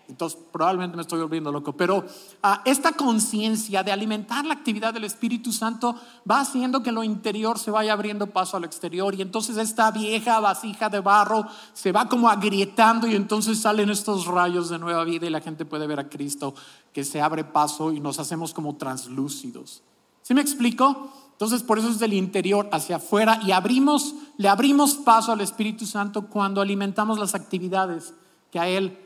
Entonces, 0.09 0.39
probablemente 0.51 0.95
me 0.95 1.03
estoy 1.03 1.21
volviendo 1.21 1.51
loco, 1.51 1.73
pero 1.73 2.03
ah, 2.41 2.61
esta 2.65 2.93
conciencia 2.93 3.83
de 3.83 3.91
alimentar 3.91 4.43
la 4.43 4.55
actividad 4.55 4.93
del 4.93 5.03
Espíritu 5.03 5.53
Santo 5.53 5.95
va 6.29 6.41
haciendo 6.41 6.81
que 6.81 6.91
lo 6.91 7.03
interior 7.03 7.59
se 7.59 7.71
vaya 7.71 7.93
abriendo 7.93 8.27
paso 8.27 8.57
al 8.57 8.63
exterior 8.63 9.13
y 9.13 9.21
entonces 9.21 9.57
esta 9.57 9.91
vieja 9.91 10.39
vasija 10.39 10.89
de 10.89 10.99
barro 10.99 11.45
se 11.73 11.91
va 11.91 12.09
como 12.09 12.27
agrietando 12.27 13.07
y 13.07 13.15
entonces 13.15 13.59
salen 13.59 13.89
estos 13.91 14.25
rayos 14.25 14.69
de 14.69 14.79
nueva 14.79 15.03
vida 15.03 15.27
y 15.27 15.29
la 15.29 15.41
gente 15.41 15.63
puede 15.63 15.85
ver 15.85 15.99
a 15.99 16.09
Cristo 16.09 16.55
que 16.91 17.03
se 17.03 17.21
abre 17.21 17.43
paso 17.43 17.91
y 17.91 17.99
nos 17.99 18.19
hacemos 18.19 18.53
como 18.53 18.75
translúcidos. 18.75 19.83
¿Sí 20.23 20.33
me 20.33 20.41
explico? 20.41 21.11
Entonces, 21.33 21.63
por 21.63 21.79
eso 21.79 21.89
es 21.89 21.99
del 21.99 22.13
interior 22.13 22.67
hacia 22.73 22.97
afuera 22.97 23.39
y 23.45 23.51
abrimos, 23.51 24.15
le 24.37 24.49
abrimos 24.49 24.95
paso 24.95 25.31
al 25.31 25.39
Espíritu 25.39 25.85
Santo 25.85 26.27
cuando 26.27 26.59
alimentamos 26.59 27.17
las 27.17 27.33
actividades 27.33 28.13
que 28.51 28.59
a 28.59 28.67
Él 28.67 28.97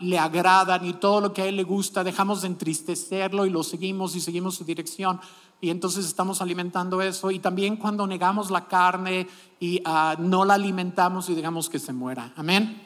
le 0.00 0.18
agradan 0.18 0.84
y 0.84 0.94
todo 0.94 1.20
lo 1.20 1.32
que 1.32 1.42
a 1.42 1.46
Él 1.46 1.56
le 1.56 1.64
gusta, 1.64 2.04
dejamos 2.04 2.42
de 2.42 2.48
entristecerlo 2.48 3.46
y 3.46 3.50
lo 3.50 3.62
seguimos 3.62 4.14
y 4.14 4.20
seguimos 4.20 4.56
su 4.56 4.64
dirección. 4.64 5.20
Y 5.60 5.70
entonces 5.70 6.04
estamos 6.04 6.42
alimentando 6.42 7.00
eso. 7.00 7.30
Y 7.30 7.38
también 7.38 7.76
cuando 7.76 8.06
negamos 8.06 8.50
la 8.50 8.66
carne 8.66 9.26
y 9.58 9.80
ah, 9.84 10.16
no 10.18 10.44
la 10.44 10.54
alimentamos 10.54 11.30
y 11.30 11.34
digamos 11.34 11.70
que 11.70 11.78
se 11.78 11.92
muera. 11.92 12.32
Amén. 12.36 12.82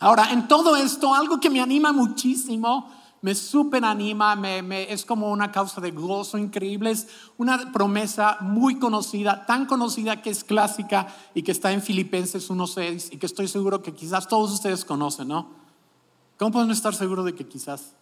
Ahora, 0.00 0.30
en 0.30 0.46
todo 0.46 0.76
esto, 0.76 1.12
algo 1.12 1.40
que 1.40 1.50
me 1.50 1.60
anima 1.60 1.92
muchísimo, 1.92 2.88
me 3.20 3.34
súper 3.34 3.84
anima, 3.84 4.36
me, 4.36 4.92
es 4.92 5.04
como 5.04 5.32
una 5.32 5.50
causa 5.50 5.80
de 5.80 5.90
gozo 5.90 6.38
increíble, 6.38 6.92
es 6.92 7.08
una 7.36 7.72
promesa 7.72 8.38
muy 8.40 8.78
conocida, 8.78 9.44
tan 9.44 9.66
conocida 9.66 10.22
que 10.22 10.30
es 10.30 10.44
clásica 10.44 11.08
y 11.34 11.42
que 11.42 11.50
está 11.50 11.72
en 11.72 11.82
Filipenses 11.82 12.48
1.6 12.48 13.08
y 13.12 13.16
que 13.16 13.26
estoy 13.26 13.48
seguro 13.48 13.82
que 13.82 13.92
quizás 13.92 14.28
todos 14.28 14.52
ustedes 14.52 14.84
conocen, 14.84 15.26
¿no? 15.26 15.67
¿Cómo 16.38 16.52
podemos 16.52 16.76
estar 16.76 16.94
seguros 16.94 17.24
de 17.24 17.34
que 17.34 17.46
quizás, 17.46 17.94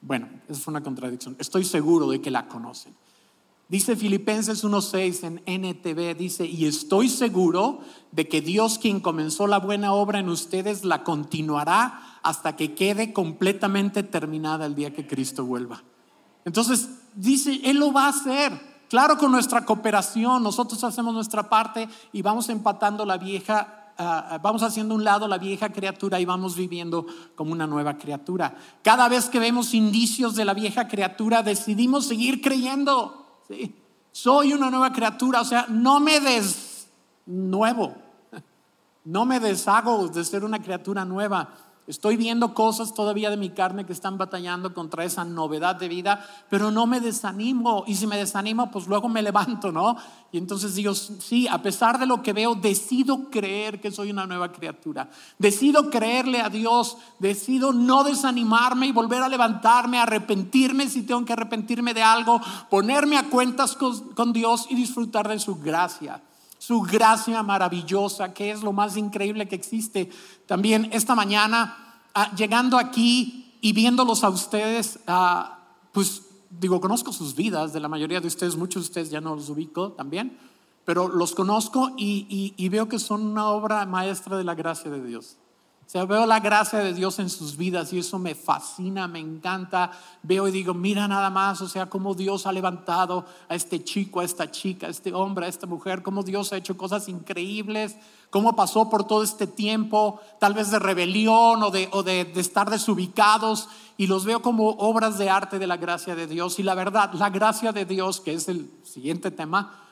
bueno, 0.00 0.28
eso 0.48 0.60
fue 0.60 0.72
una 0.72 0.82
contradicción, 0.82 1.36
estoy 1.38 1.64
seguro 1.64 2.08
de 2.08 2.20
que 2.20 2.30
la 2.30 2.46
conocen? 2.46 2.94
Dice 3.68 3.96
Filipenses 3.96 4.64
1.6 4.64 5.42
en 5.44 5.62
NTV, 5.64 6.16
dice, 6.16 6.46
y 6.46 6.64
estoy 6.64 7.10
seguro 7.10 7.80
de 8.12 8.26
que 8.26 8.40
Dios 8.40 8.78
quien 8.78 9.00
comenzó 9.00 9.46
la 9.46 9.58
buena 9.58 9.92
obra 9.92 10.20
en 10.20 10.30
ustedes 10.30 10.84
la 10.84 11.04
continuará 11.04 12.18
hasta 12.22 12.56
que 12.56 12.74
quede 12.74 13.12
completamente 13.12 14.02
terminada 14.02 14.64
el 14.64 14.74
día 14.74 14.94
que 14.94 15.06
Cristo 15.06 15.44
vuelva. 15.44 15.82
Entonces, 16.46 16.88
dice, 17.14 17.60
Él 17.64 17.78
lo 17.78 17.92
va 17.92 18.06
a 18.06 18.10
hacer. 18.10 18.78
Claro, 18.88 19.18
con 19.18 19.32
nuestra 19.32 19.66
cooperación, 19.66 20.42
nosotros 20.42 20.82
hacemos 20.82 21.12
nuestra 21.12 21.50
parte 21.50 21.90
y 22.10 22.22
vamos 22.22 22.48
empatando 22.48 23.04
la 23.04 23.18
vieja 23.18 23.77
ah, 23.98 24.38
vamos 24.42 24.62
haciendo 24.62 24.94
un 24.94 25.04
lado 25.04 25.28
la 25.28 25.38
vieja 25.38 25.70
criatura 25.70 26.18
y 26.20 26.24
vamos 26.24 26.56
viviendo 26.56 27.06
como 27.34 27.52
una 27.52 27.66
nueva 27.66 27.98
criatura. 27.98 28.56
Cada 28.82 29.08
vez 29.08 29.28
que 29.28 29.38
vemos 29.38 29.74
indicios 29.74 30.34
de 30.34 30.44
la 30.44 30.54
vieja 30.54 30.88
criatura, 30.88 31.42
decidimos 31.42 32.06
seguir 32.06 32.40
creyendo. 32.40 33.42
Soy 34.12 34.52
una 34.52 34.70
nueva 34.70 34.92
criatura, 34.92 35.40
o 35.40 35.44
sea, 35.44 35.66
no 35.68 36.00
me 36.00 36.20
des 36.20 36.88
nuevo, 37.26 37.94
no 39.04 39.26
me 39.26 39.40
deshago 39.40 40.08
de 40.08 40.24
ser 40.24 40.44
una 40.44 40.62
criatura 40.62 41.04
nueva. 41.04 41.52
Estoy 41.88 42.18
viendo 42.18 42.52
cosas 42.52 42.92
todavía 42.92 43.30
de 43.30 43.38
mi 43.38 43.48
carne 43.48 43.86
que 43.86 43.94
están 43.94 44.18
batallando 44.18 44.74
contra 44.74 45.04
esa 45.04 45.24
novedad 45.24 45.74
de 45.74 45.88
vida, 45.88 46.22
pero 46.50 46.70
no 46.70 46.86
me 46.86 47.00
desanimo. 47.00 47.84
Y 47.86 47.94
si 47.94 48.06
me 48.06 48.18
desanimo, 48.18 48.70
pues 48.70 48.86
luego 48.86 49.08
me 49.08 49.22
levanto, 49.22 49.72
¿no? 49.72 49.96
Y 50.30 50.36
entonces 50.36 50.74
digo, 50.74 50.94
sí, 50.94 51.48
a 51.48 51.62
pesar 51.62 51.98
de 51.98 52.04
lo 52.04 52.22
que 52.22 52.34
veo, 52.34 52.54
decido 52.54 53.30
creer 53.30 53.80
que 53.80 53.90
soy 53.90 54.10
una 54.10 54.26
nueva 54.26 54.52
criatura. 54.52 55.08
Decido 55.38 55.88
creerle 55.88 56.42
a 56.42 56.50
Dios, 56.50 56.98
decido 57.18 57.72
no 57.72 58.04
desanimarme 58.04 58.88
y 58.88 58.92
volver 58.92 59.22
a 59.22 59.28
levantarme, 59.30 59.98
arrepentirme 59.98 60.90
si 60.90 61.04
tengo 61.04 61.24
que 61.24 61.32
arrepentirme 61.32 61.94
de 61.94 62.02
algo, 62.02 62.38
ponerme 62.68 63.16
a 63.16 63.30
cuentas 63.30 63.74
con, 63.74 64.12
con 64.12 64.34
Dios 64.34 64.66
y 64.68 64.74
disfrutar 64.74 65.26
de 65.26 65.38
su 65.38 65.56
gracia 65.56 66.20
su 66.68 66.82
gracia 66.82 67.42
maravillosa, 67.42 68.34
que 68.34 68.50
es 68.50 68.62
lo 68.62 68.74
más 68.74 68.98
increíble 68.98 69.48
que 69.48 69.54
existe. 69.54 70.10
También 70.44 70.90
esta 70.92 71.14
mañana, 71.14 72.02
ah, 72.12 72.30
llegando 72.36 72.76
aquí 72.76 73.56
y 73.62 73.72
viéndolos 73.72 74.22
a 74.22 74.28
ustedes, 74.28 74.98
ah, 75.06 75.60
pues 75.92 76.24
digo, 76.50 76.78
conozco 76.78 77.10
sus 77.10 77.34
vidas, 77.34 77.72
de 77.72 77.80
la 77.80 77.88
mayoría 77.88 78.20
de 78.20 78.26
ustedes, 78.26 78.54
muchos 78.54 78.82
de 78.82 78.88
ustedes 78.88 79.08
ya 79.08 79.22
no 79.22 79.34
los 79.34 79.48
ubico 79.48 79.92
también, 79.92 80.36
pero 80.84 81.08
los 81.08 81.34
conozco 81.34 81.92
y 81.96 82.68
veo 82.68 82.86
que 82.86 82.98
son 82.98 83.22
una 83.22 83.48
obra 83.48 83.86
maestra 83.86 84.36
de 84.36 84.44
la 84.44 84.54
gracia 84.54 84.90
de 84.90 85.02
Dios. 85.02 85.38
O 85.88 85.90
sea, 85.90 86.04
veo 86.04 86.26
la 86.26 86.38
gracia 86.38 86.80
de 86.80 86.92
Dios 86.92 87.18
en 87.18 87.30
sus 87.30 87.56
vidas 87.56 87.94
y 87.94 88.00
eso 88.00 88.18
me 88.18 88.34
fascina, 88.34 89.08
me 89.08 89.20
encanta. 89.20 89.90
Veo 90.22 90.46
y 90.46 90.50
digo, 90.50 90.74
mira 90.74 91.08
nada 91.08 91.30
más, 91.30 91.62
o 91.62 91.66
sea, 91.66 91.86
cómo 91.86 92.14
Dios 92.14 92.46
ha 92.46 92.52
levantado 92.52 93.24
a 93.48 93.54
este 93.54 93.82
chico, 93.82 94.20
a 94.20 94.24
esta 94.24 94.50
chica, 94.50 94.88
a 94.88 94.90
este 94.90 95.14
hombre, 95.14 95.46
a 95.46 95.48
esta 95.48 95.66
mujer, 95.66 96.02
cómo 96.02 96.22
Dios 96.22 96.52
ha 96.52 96.58
hecho 96.58 96.76
cosas 96.76 97.08
increíbles, 97.08 97.96
cómo 98.28 98.54
pasó 98.54 98.90
por 98.90 99.06
todo 99.06 99.22
este 99.22 99.46
tiempo, 99.46 100.20
tal 100.38 100.52
vez 100.52 100.70
de 100.70 100.78
rebelión 100.78 101.62
o 101.62 101.70
de, 101.70 101.86
de 102.34 102.38
estar 102.38 102.68
desubicados, 102.68 103.70
y 103.96 104.08
los 104.08 104.26
veo 104.26 104.42
como 104.42 104.68
obras 104.68 105.16
de 105.16 105.30
arte 105.30 105.58
de 105.58 105.66
la 105.66 105.78
gracia 105.78 106.14
de 106.14 106.26
Dios. 106.26 106.58
Y 106.58 106.64
la 106.64 106.74
verdad, 106.74 107.14
la 107.14 107.30
gracia 107.30 107.72
de 107.72 107.86
Dios, 107.86 108.20
que 108.20 108.34
es 108.34 108.46
el 108.50 108.70
siguiente 108.82 109.30
tema, 109.30 109.87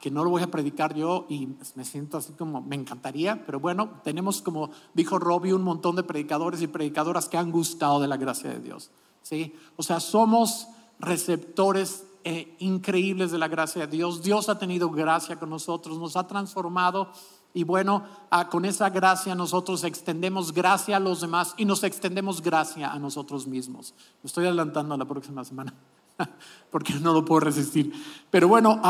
que 0.00 0.10
no 0.10 0.24
lo 0.24 0.30
voy 0.30 0.42
a 0.42 0.50
predicar 0.50 0.94
yo 0.94 1.26
y 1.28 1.48
me 1.74 1.84
siento 1.84 2.16
así 2.16 2.32
como, 2.32 2.62
me 2.62 2.76
encantaría, 2.76 3.44
pero 3.44 3.60
bueno, 3.60 3.90
tenemos 4.02 4.40
como 4.40 4.70
dijo 4.94 5.18
Robbie 5.18 5.52
un 5.52 5.62
montón 5.62 5.96
de 5.96 6.02
predicadores 6.02 6.62
y 6.62 6.66
predicadoras 6.66 7.28
que 7.28 7.36
han 7.36 7.50
gustado 7.50 8.00
de 8.00 8.08
la 8.08 8.16
gracia 8.16 8.50
de 8.50 8.60
Dios. 8.60 8.90
¿sí? 9.22 9.54
O 9.76 9.82
sea, 9.82 10.00
somos 10.00 10.68
receptores 10.98 12.04
eh, 12.24 12.56
increíbles 12.58 13.32
de 13.32 13.38
la 13.38 13.48
gracia 13.48 13.86
de 13.86 13.96
Dios. 13.96 14.22
Dios 14.22 14.48
ha 14.48 14.58
tenido 14.58 14.90
gracia 14.90 15.36
con 15.36 15.50
nosotros, 15.50 15.98
nos 15.98 16.16
ha 16.16 16.26
transformado 16.26 17.10
y 17.52 17.64
bueno, 17.64 18.04
con 18.50 18.64
esa 18.64 18.90
gracia 18.90 19.34
nosotros 19.34 19.82
extendemos 19.82 20.52
gracia 20.52 20.96
a 20.96 21.00
los 21.00 21.20
demás 21.20 21.54
y 21.56 21.64
nos 21.64 21.82
extendemos 21.82 22.40
gracia 22.40 22.92
a 22.92 22.98
nosotros 22.98 23.46
mismos. 23.46 23.92
Me 24.22 24.28
estoy 24.28 24.46
adelantando 24.46 24.94
a 24.94 24.98
la 24.98 25.04
próxima 25.04 25.44
semana 25.44 25.74
porque 26.70 26.94
no 26.94 27.12
lo 27.12 27.24
puedo 27.24 27.40
resistir. 27.40 27.92
Pero 28.30 28.46
bueno, 28.46 28.80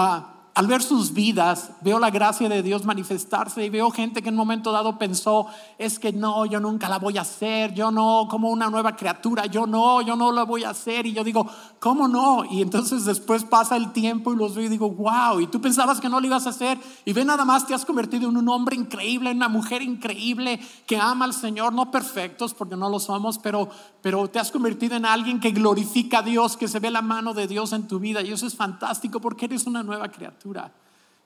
al 0.54 0.66
ver 0.66 0.82
sus 0.82 1.14
vidas, 1.14 1.70
veo 1.80 1.98
la 2.00 2.10
gracia 2.10 2.48
de 2.48 2.62
Dios 2.62 2.84
manifestarse 2.84 3.64
y 3.64 3.70
veo 3.70 3.90
gente 3.90 4.20
que 4.20 4.28
en 4.30 4.34
un 4.34 4.38
momento 4.38 4.72
dado 4.72 4.98
pensó, 4.98 5.46
es 5.78 5.98
que 5.98 6.12
no, 6.12 6.44
yo 6.44 6.58
nunca 6.58 6.88
la 6.88 6.98
voy 6.98 7.18
a 7.18 7.20
hacer, 7.20 7.72
yo 7.72 7.90
no, 7.92 8.26
como 8.28 8.50
una 8.50 8.68
nueva 8.68 8.96
criatura, 8.96 9.46
yo 9.46 9.66
no, 9.66 10.02
yo 10.02 10.16
no 10.16 10.32
la 10.32 10.42
voy 10.42 10.64
a 10.64 10.70
hacer. 10.70 11.06
Y 11.06 11.12
yo 11.12 11.22
digo, 11.22 11.46
¿cómo 11.78 12.08
no? 12.08 12.44
Y 12.44 12.62
entonces 12.62 13.04
después 13.04 13.44
pasa 13.44 13.76
el 13.76 13.92
tiempo 13.92 14.32
y 14.32 14.36
los 14.36 14.56
veo 14.56 14.66
y 14.66 14.68
digo, 14.68 14.90
wow, 14.90 15.40
y 15.40 15.46
tú 15.46 15.60
pensabas 15.60 16.00
que 16.00 16.08
no 16.08 16.20
lo 16.20 16.26
ibas 16.26 16.46
a 16.46 16.50
hacer 16.50 16.78
y 17.04 17.12
ve 17.12 17.24
nada 17.24 17.44
más, 17.44 17.66
te 17.66 17.74
has 17.74 17.84
convertido 17.84 18.28
en 18.28 18.36
un 18.36 18.48
hombre 18.48 18.74
increíble, 18.74 19.30
en 19.30 19.36
una 19.36 19.48
mujer 19.48 19.82
increíble 19.82 20.60
que 20.86 20.96
ama 20.96 21.26
al 21.26 21.34
Señor, 21.34 21.72
no 21.72 21.92
perfectos 21.92 22.54
porque 22.54 22.76
no 22.76 22.90
lo 22.90 22.98
somos, 22.98 23.38
pero, 23.38 23.68
pero 24.02 24.28
te 24.28 24.40
has 24.40 24.50
convertido 24.50 24.96
en 24.96 25.06
alguien 25.06 25.38
que 25.38 25.52
glorifica 25.52 26.18
a 26.18 26.22
Dios, 26.22 26.56
que 26.56 26.66
se 26.66 26.80
ve 26.80 26.90
la 26.90 27.02
mano 27.02 27.34
de 27.34 27.46
Dios 27.46 27.72
en 27.72 27.86
tu 27.86 28.00
vida 28.00 28.20
y 28.20 28.32
eso 28.32 28.46
es 28.46 28.56
fantástico 28.56 29.20
porque 29.20 29.44
eres 29.44 29.66
una 29.66 29.84
nueva 29.84 30.08
criatura. 30.08 30.39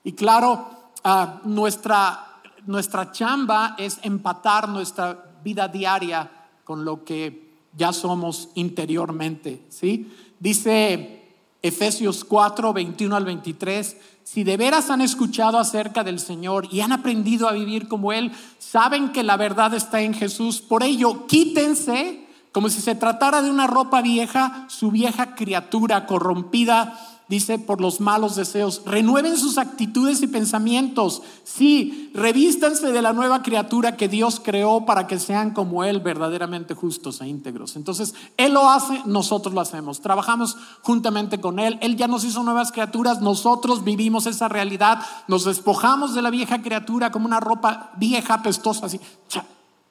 Y 0.02 0.12
claro, 0.12 0.92
ah, 1.04 1.40
nuestra, 1.44 2.40
nuestra 2.66 3.12
chamba 3.12 3.74
es 3.78 3.98
empatar 4.02 4.68
nuestra 4.68 5.32
vida 5.42 5.68
diaria 5.68 6.30
con 6.64 6.84
lo 6.84 7.04
que 7.04 7.52
ya 7.76 7.92
somos 7.92 8.48
interiormente. 8.54 9.62
¿sí? 9.68 10.12
Dice 10.38 11.24
Efesios 11.62 12.24
4, 12.24 12.72
21 12.72 13.16
al 13.16 13.24
23, 13.24 13.96
si 14.24 14.42
de 14.42 14.56
veras 14.56 14.90
han 14.90 15.00
escuchado 15.00 15.58
acerca 15.58 16.02
del 16.02 16.18
Señor 16.18 16.68
y 16.70 16.80
han 16.80 16.92
aprendido 16.92 17.48
a 17.48 17.52
vivir 17.52 17.88
como 17.88 18.12
Él, 18.12 18.32
saben 18.58 19.12
que 19.12 19.22
la 19.22 19.36
verdad 19.36 19.74
está 19.74 20.00
en 20.00 20.14
Jesús. 20.14 20.60
Por 20.60 20.82
ello, 20.82 21.26
quítense, 21.26 22.26
como 22.52 22.68
si 22.68 22.80
se 22.80 22.94
tratara 22.94 23.42
de 23.42 23.50
una 23.50 23.66
ropa 23.66 24.00
vieja, 24.00 24.66
su 24.68 24.90
vieja 24.90 25.34
criatura 25.34 26.06
corrompida 26.06 27.13
dice, 27.28 27.58
por 27.58 27.80
los 27.80 28.00
malos 28.00 28.36
deseos. 28.36 28.82
Renueven 28.84 29.36
sus 29.36 29.58
actitudes 29.58 30.22
y 30.22 30.26
pensamientos. 30.26 31.22
Sí, 31.44 32.10
revístanse 32.14 32.92
de 32.92 33.02
la 33.02 33.12
nueva 33.12 33.42
criatura 33.42 33.96
que 33.96 34.08
Dios 34.08 34.40
creó 34.42 34.84
para 34.84 35.06
que 35.06 35.18
sean 35.18 35.52
como 35.52 35.84
Él, 35.84 36.00
verdaderamente 36.00 36.74
justos 36.74 37.20
e 37.20 37.28
íntegros. 37.28 37.76
Entonces, 37.76 38.14
Él 38.36 38.52
lo 38.52 38.68
hace, 38.68 39.00
nosotros 39.06 39.54
lo 39.54 39.60
hacemos. 39.60 40.00
Trabajamos 40.00 40.56
juntamente 40.82 41.40
con 41.40 41.58
Él. 41.58 41.78
Él 41.80 41.96
ya 41.96 42.08
nos 42.08 42.24
hizo 42.24 42.42
nuevas 42.42 42.72
criaturas, 42.72 43.20
nosotros 43.20 43.84
vivimos 43.84 44.26
esa 44.26 44.48
realidad. 44.48 45.00
Nos 45.28 45.44
despojamos 45.44 46.14
de 46.14 46.22
la 46.22 46.30
vieja 46.30 46.62
criatura 46.62 47.10
como 47.10 47.26
una 47.26 47.40
ropa 47.40 47.92
vieja, 47.96 48.42
pestosa, 48.42 48.86
así. 48.86 49.00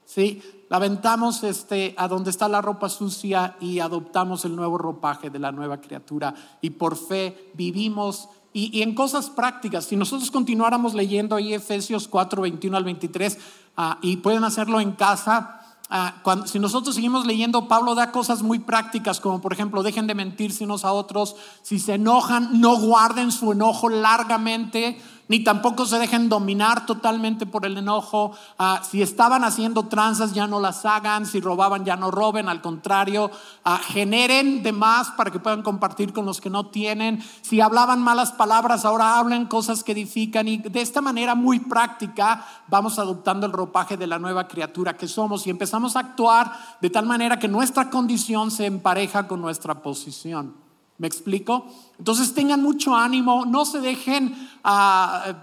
¿Sí? 0.05 0.41
La 0.73 0.77
aventamos 0.77 1.43
este, 1.43 1.93
a 1.99 2.07
donde 2.07 2.31
está 2.31 2.47
la 2.47 2.59
ropa 2.59 2.89
sucia 2.89 3.55
y 3.59 3.77
adoptamos 3.77 4.43
el 4.43 4.55
nuevo 4.55 4.79
ropaje 4.79 5.29
de 5.29 5.37
la 5.37 5.51
nueva 5.51 5.79
criatura 5.79 6.33
y 6.61 6.71
por 6.71 6.97
fe 6.97 7.51
vivimos 7.53 8.27
y, 8.53 8.81
en 8.81 8.95
cosas 8.95 9.29
prácticas. 9.29 9.85
Si 9.85 9.95
nosotros 9.95 10.31
continuáramos 10.31 10.95
leyendo 10.95 11.35
ahí 11.35 11.53
Efesios 11.53 12.07
4, 12.07 12.41
21 12.41 12.75
al 12.75 12.85
23 12.85 13.37
ah, 13.77 13.99
y 14.01 14.17
pueden 14.17 14.43
hacerlo 14.45 14.79
en 14.79 14.93
casa. 14.93 15.59
Ah, 15.91 16.15
si 16.45 16.57
nosotros 16.57 16.95
seguimos 16.95 17.27
leyendo, 17.27 17.67
Pablo 17.67 17.93
da 17.93 18.11
cosas 18.11 18.41
muy 18.41 18.57
prácticas, 18.57 19.19
como 19.19 19.41
por 19.41 19.53
ejemplo, 19.53 19.83
dejen 19.83 20.07
de 20.07 20.15
mentirse 20.15 20.63
unos 20.63 20.85
a 20.85 20.91
otros, 20.91 21.35
si 21.61 21.77
se 21.77 21.93
enojan, 21.93 22.61
no 22.61 22.77
guarden 22.77 23.31
su 23.31 23.51
enojo 23.51 23.89
largamente, 23.89 24.99
ni 25.27 25.43
tampoco 25.43 25.85
se 25.85 25.99
dejen 25.99 26.27
dominar 26.27 26.85
totalmente 26.85 27.45
por 27.45 27.65
el 27.65 27.77
enojo. 27.77 28.31
Ah, 28.59 28.81
si 28.89 29.01
estaban 29.01 29.43
haciendo 29.43 29.87
tranzas, 29.87 30.33
ya 30.33 30.47
no 30.47 30.59
las 30.59 30.85
hagan. 30.85 31.25
Si 31.25 31.39
robaban, 31.39 31.85
ya 31.85 31.95
no 31.95 32.11
roben. 32.11 32.49
Al 32.49 32.61
contrario, 32.61 33.31
ah, 33.63 33.79
generen 33.79 34.63
de 34.63 34.71
más 34.73 35.11
para 35.11 35.31
que 35.31 35.39
puedan 35.39 35.63
compartir 35.63 36.11
con 36.11 36.25
los 36.25 36.41
que 36.41 36.49
no 36.49 36.67
tienen. 36.67 37.23
Si 37.41 37.61
hablaban 37.61 38.01
malas 38.01 38.31
palabras, 38.31 38.85
ahora 38.85 39.17
hablen 39.17 39.45
cosas 39.45 39.83
que 39.83 39.93
edifican. 39.93 40.47
Y 40.47 40.57
de 40.57 40.81
esta 40.81 41.01
manera 41.01 41.35
muy 41.35 41.59
práctica 41.59 42.45
vamos 42.67 42.99
adoptando 42.99 43.45
el 43.45 43.53
ropaje 43.53 43.97
de 43.97 44.07
la 44.07 44.19
nueva 44.19 44.47
criatura 44.47 44.97
que 44.97 45.07
somos 45.07 45.47
y 45.47 45.49
empezamos 45.49 45.95
a 45.95 45.99
actuar 45.99 46.51
de 46.81 46.89
tal 46.89 47.05
manera 47.05 47.39
que 47.39 47.47
nuestra 47.47 47.89
condición 47.89 48.51
se 48.51 48.65
empareja 48.65 49.27
con 49.27 49.41
nuestra 49.41 49.81
posición. 49.81 50.62
¿Me 51.03 51.07
explico? 51.07 51.65
Entonces 51.99 52.33
tengan 52.33 52.61
mucho 52.61 52.95
ánimo, 52.95 53.45
no 53.45 53.65
se 53.65 53.81
dejen 53.81 54.33
ah, 54.63 55.33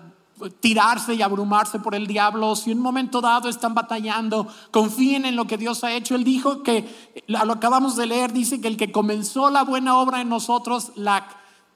tirarse 0.60 1.12
y 1.12 1.20
abrumarse 1.20 1.78
por 1.80 1.94
el 1.94 2.06
diablo. 2.06 2.56
Si 2.56 2.70
en 2.70 2.78
un 2.78 2.82
momento 2.82 3.20
dado 3.20 3.46
están 3.50 3.74
batallando, 3.74 4.48
confíen 4.70 5.26
en 5.26 5.36
lo 5.36 5.46
que 5.46 5.58
Dios 5.58 5.84
ha 5.84 5.92
hecho. 5.92 6.14
Él 6.14 6.24
dijo 6.24 6.62
que, 6.62 6.88
lo 7.26 7.52
acabamos 7.52 7.94
de 7.96 8.06
leer, 8.06 8.32
dice 8.32 8.62
que 8.62 8.68
el 8.68 8.78
que 8.78 8.90
comenzó 8.90 9.50
la 9.50 9.62
buena 9.62 9.98
obra 9.98 10.22
en 10.22 10.30
nosotros, 10.30 10.92
la 10.94 11.28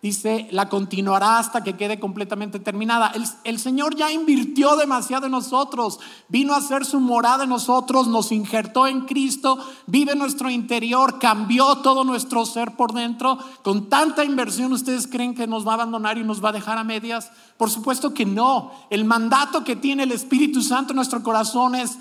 dice, 0.05 0.49
la 0.51 0.69
continuará 0.69 1.39
hasta 1.39 1.65
que 1.65 1.79
quede 1.79 1.99
completamente 1.99 2.59
terminada. 2.59 3.11
El, 3.43 3.59
Señor 3.59 3.97
ya 3.97 4.13
invirtió 4.13 4.77
demasiado 4.77 5.25
en 5.25 5.33
nosotros, 5.33 5.99
vino 6.29 6.53
a 6.53 6.59
hacer 6.59 6.85
su 6.85 7.01
morada 7.01 7.45
en 7.45 7.49
nosotros, 7.49 8.07
nos 8.07 8.31
injertó 8.31 8.87
en 8.87 9.07
Cristo, 9.07 9.59
vive 9.87 10.13
en 10.13 10.19
nuestro 10.19 10.51
interior, 10.51 11.19
cambió 11.19 11.77
todo 11.77 12.05
nuestro 12.05 12.45
ser 12.45 12.77
por 12.77 12.93
dentro. 12.93 13.39
Con 13.63 13.89
tanta 13.89 14.27
inversión, 14.27 14.75
¿ustedes 14.75 15.07
creen 15.07 15.35
que 15.35 15.47
nos 15.47 15.67
va 15.67 15.71
a 15.71 15.75
abandonar 15.77 16.19
y 16.19 16.23
nos 16.23 16.45
va 16.45 16.51
a 16.51 16.53
dejar 16.53 16.77
a 16.77 16.85
medias? 16.85 17.31
Por 17.57 17.71
supuesto 17.71 18.13
que 18.13 18.27
no. 18.27 18.73
El 18.91 19.07
mandato 19.07 19.65
que 19.65 19.75
tiene 19.75 20.03
el 20.03 20.13
Espíritu 20.13 20.61
Santo 20.61 20.93
en 20.93 20.97
nuestro 20.97 21.23
corazón 21.23 21.77
es 21.77 21.97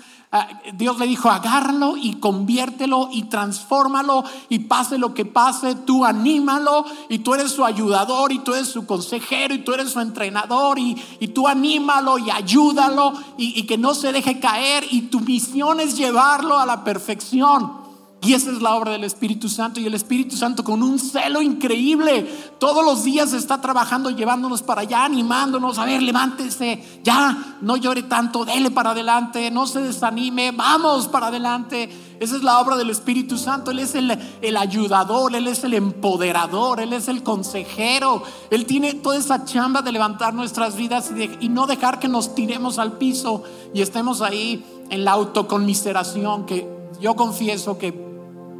Dios 0.74 0.98
le 0.98 1.06
dijo, 1.06 1.30
agárralo 1.30 1.96
y 1.96 2.14
conviértelo 2.14 3.08
y 3.12 3.24
transfórmalo 3.24 4.24
y 4.48 4.60
pase 4.60 4.98
lo 4.98 5.14
que 5.14 5.24
pase, 5.24 5.74
tú 5.74 6.04
anímalo 6.04 6.84
y 7.08 7.20
tú 7.20 7.34
eres 7.34 7.52
su 7.52 7.64
ayudador 7.64 7.84
ayudador 7.84 8.32
y 8.32 8.38
tú 8.38 8.54
eres 8.54 8.68
su 8.68 8.86
consejero 8.86 9.54
y 9.54 9.58
tú 9.58 9.72
eres 9.72 9.90
su 9.90 10.00
entrenador 10.00 10.78
y, 10.78 10.96
y 11.20 11.28
tú 11.28 11.46
anímalo 11.46 12.18
y 12.18 12.30
ayúdalo 12.30 13.12
y, 13.36 13.58
y 13.58 13.64
que 13.64 13.78
no 13.78 13.94
se 13.94 14.12
deje 14.12 14.40
caer 14.40 14.84
y 14.90 15.02
tu 15.02 15.20
misión 15.20 15.80
es 15.80 15.96
llevarlo 15.96 16.58
a 16.58 16.66
la 16.66 16.82
perfección. 16.84 17.83
Y 18.24 18.32
esa 18.32 18.50
es 18.50 18.62
la 18.62 18.74
obra 18.74 18.92
del 18.92 19.04
Espíritu 19.04 19.50
Santo. 19.50 19.80
Y 19.80 19.86
el 19.86 19.94
Espíritu 19.94 20.34
Santo 20.34 20.64
con 20.64 20.82
un 20.82 20.98
celo 20.98 21.42
increíble 21.42 22.26
todos 22.58 22.82
los 22.82 23.04
días 23.04 23.34
está 23.34 23.60
trabajando, 23.60 24.08
llevándonos 24.08 24.62
para 24.62 24.80
allá, 24.80 25.04
animándonos. 25.04 25.78
A 25.78 25.84
ver, 25.84 26.02
levántese, 26.02 26.82
ya, 27.02 27.58
no 27.60 27.76
llore 27.76 28.04
tanto, 28.04 28.46
dele 28.46 28.70
para 28.70 28.90
adelante, 28.90 29.50
no 29.50 29.66
se 29.66 29.80
desanime, 29.80 30.52
vamos 30.52 31.08
para 31.08 31.26
adelante. 31.26 31.90
Esa 32.18 32.36
es 32.36 32.42
la 32.42 32.60
obra 32.60 32.76
del 32.76 32.88
Espíritu 32.88 33.36
Santo. 33.36 33.70
Él 33.70 33.80
es 33.80 33.94
el, 33.94 34.18
el 34.40 34.56
ayudador, 34.56 35.34
Él 35.36 35.46
es 35.46 35.62
el 35.64 35.74
empoderador, 35.74 36.80
Él 36.80 36.94
es 36.94 37.08
el 37.08 37.22
consejero. 37.22 38.22
Él 38.50 38.64
tiene 38.64 38.94
toda 38.94 39.18
esa 39.18 39.44
chamba 39.44 39.82
de 39.82 39.92
levantar 39.92 40.32
nuestras 40.32 40.76
vidas 40.76 41.10
y, 41.14 41.44
y 41.44 41.48
no 41.50 41.66
dejar 41.66 41.98
que 41.98 42.08
nos 42.08 42.34
tiremos 42.34 42.78
al 42.78 42.92
piso 42.92 43.42
y 43.74 43.82
estemos 43.82 44.22
ahí 44.22 44.64
en 44.88 45.04
la 45.04 45.12
autoconmiseración 45.12 46.46
que 46.46 46.66
yo 47.00 47.16
confieso 47.16 47.76
que 47.76 48.13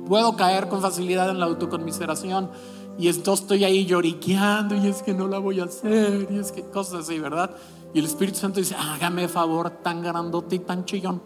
puedo 0.09 0.37
caer 0.37 0.69
con 0.69 0.81
facilidad 0.81 1.31
en 1.31 1.41
la 1.41 1.47
autoconmiseración 1.47 2.51
y 2.99 3.09
esto 3.09 3.33
estoy 3.33 3.65
ahí 3.65 3.87
lloriqueando 3.87 4.77
y 4.77 4.87
es 4.87 5.03
que 5.03 5.15
no 5.15 5.27
la 5.27 5.39
voy 5.39 5.61
a 5.61 5.65
hacer 5.65 6.29
y 6.31 6.39
es 6.39 6.53
que 6.53 6.63
cosas 6.63 7.05
así, 7.05 7.19
¿verdad? 7.19 7.51
Y 7.93 7.99
el 7.99 8.05
Espíritu 8.07 8.39
Santo 8.39 8.61
dice, 8.61 8.75
hágame 8.75 9.29
favor 9.29 9.71
tan 9.71 10.03
grandote 10.03 10.57
y 10.57 10.59
tan 10.61 10.85
chillón. 10.85 11.23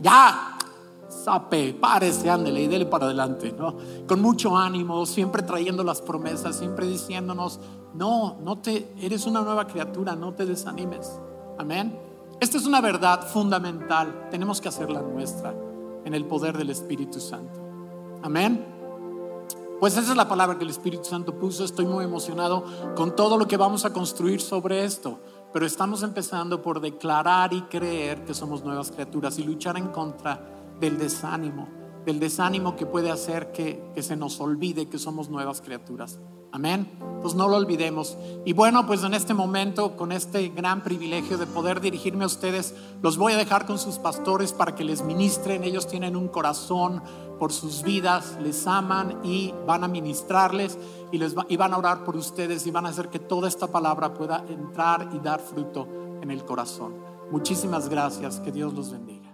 Ya, 0.00 0.56
sape, 1.08 1.74
párese, 1.74 2.30
ándele 2.30 2.62
y 2.62 2.66
dele 2.66 2.86
para 2.86 3.06
adelante, 3.06 3.54
¿no? 3.56 3.76
Con 4.06 4.20
mucho 4.20 4.56
ánimo, 4.56 5.04
siempre 5.06 5.42
trayendo 5.42 5.82
las 5.82 6.02
promesas, 6.02 6.56
siempre 6.56 6.86
diciéndonos, 6.86 7.60
no, 7.94 8.36
no 8.42 8.58
te, 8.58 8.92
eres 9.00 9.26
una 9.26 9.40
nueva 9.40 9.66
criatura, 9.66 10.14
no 10.14 10.34
te 10.34 10.44
desanimes. 10.44 11.18
Amén. 11.58 11.98
Esta 12.40 12.58
es 12.58 12.66
una 12.66 12.82
verdad 12.82 13.26
fundamental, 13.26 14.28
tenemos 14.30 14.60
que 14.60 14.68
hacerla 14.68 15.00
nuestra 15.00 15.54
en 16.04 16.14
el 16.14 16.26
poder 16.26 16.58
del 16.58 16.70
Espíritu 16.70 17.18
Santo. 17.18 17.65
Amén. 18.22 18.76
Pues 19.78 19.96
esa 19.96 20.10
es 20.10 20.16
la 20.16 20.26
palabra 20.26 20.56
que 20.56 20.64
el 20.64 20.70
Espíritu 20.70 21.04
Santo 21.04 21.38
puso. 21.38 21.64
Estoy 21.64 21.84
muy 21.84 22.04
emocionado 22.04 22.64
con 22.94 23.14
todo 23.14 23.36
lo 23.36 23.46
que 23.46 23.58
vamos 23.58 23.84
a 23.84 23.92
construir 23.92 24.40
sobre 24.40 24.84
esto. 24.84 25.20
Pero 25.52 25.66
estamos 25.66 26.02
empezando 26.02 26.62
por 26.62 26.80
declarar 26.80 27.52
y 27.52 27.62
creer 27.62 28.24
que 28.24 28.34
somos 28.34 28.64
nuevas 28.64 28.90
criaturas 28.90 29.38
y 29.38 29.44
luchar 29.44 29.76
en 29.76 29.88
contra 29.88 30.40
del 30.80 30.98
desánimo, 30.98 31.68
del 32.04 32.20
desánimo 32.20 32.74
que 32.74 32.86
puede 32.86 33.10
hacer 33.10 33.52
que, 33.52 33.90
que 33.94 34.02
se 34.02 34.16
nos 34.16 34.40
olvide 34.40 34.88
que 34.88 34.98
somos 34.98 35.28
nuevas 35.28 35.60
criaturas. 35.60 36.18
Amén. 36.52 36.88
Pues 37.20 37.34
no 37.34 37.48
lo 37.48 37.56
olvidemos. 37.56 38.16
Y 38.46 38.54
bueno, 38.54 38.86
pues 38.86 39.02
en 39.02 39.12
este 39.12 39.34
momento, 39.34 39.96
con 39.96 40.10
este 40.10 40.48
gran 40.48 40.82
privilegio 40.82 41.36
de 41.36 41.46
poder 41.46 41.82
dirigirme 41.82 42.24
a 42.24 42.28
ustedes, 42.28 42.74
los 43.02 43.18
voy 43.18 43.34
a 43.34 43.36
dejar 43.36 43.66
con 43.66 43.78
sus 43.78 43.98
pastores 43.98 44.54
para 44.54 44.74
que 44.74 44.84
les 44.84 45.02
ministren. 45.02 45.64
Ellos 45.64 45.86
tienen 45.86 46.16
un 46.16 46.28
corazón 46.28 47.02
por 47.38 47.52
sus 47.52 47.82
vidas, 47.82 48.38
les 48.42 48.66
aman 48.66 49.20
y 49.24 49.52
van 49.66 49.84
a 49.84 49.88
ministrarles 49.88 50.78
y, 51.12 51.18
les 51.18 51.34
y 51.48 51.56
van 51.56 51.74
a 51.74 51.78
orar 51.78 52.04
por 52.04 52.16
ustedes 52.16 52.66
y 52.66 52.70
van 52.70 52.86
a 52.86 52.90
hacer 52.90 53.08
que 53.08 53.18
toda 53.18 53.48
esta 53.48 53.66
palabra 53.66 54.14
pueda 54.14 54.44
entrar 54.48 55.10
y 55.12 55.18
dar 55.18 55.40
fruto 55.40 55.86
en 56.22 56.30
el 56.30 56.44
corazón. 56.44 56.94
Muchísimas 57.30 57.88
gracias. 57.88 58.40
Que 58.40 58.52
Dios 58.52 58.72
los 58.72 58.90
bendiga. 58.90 59.25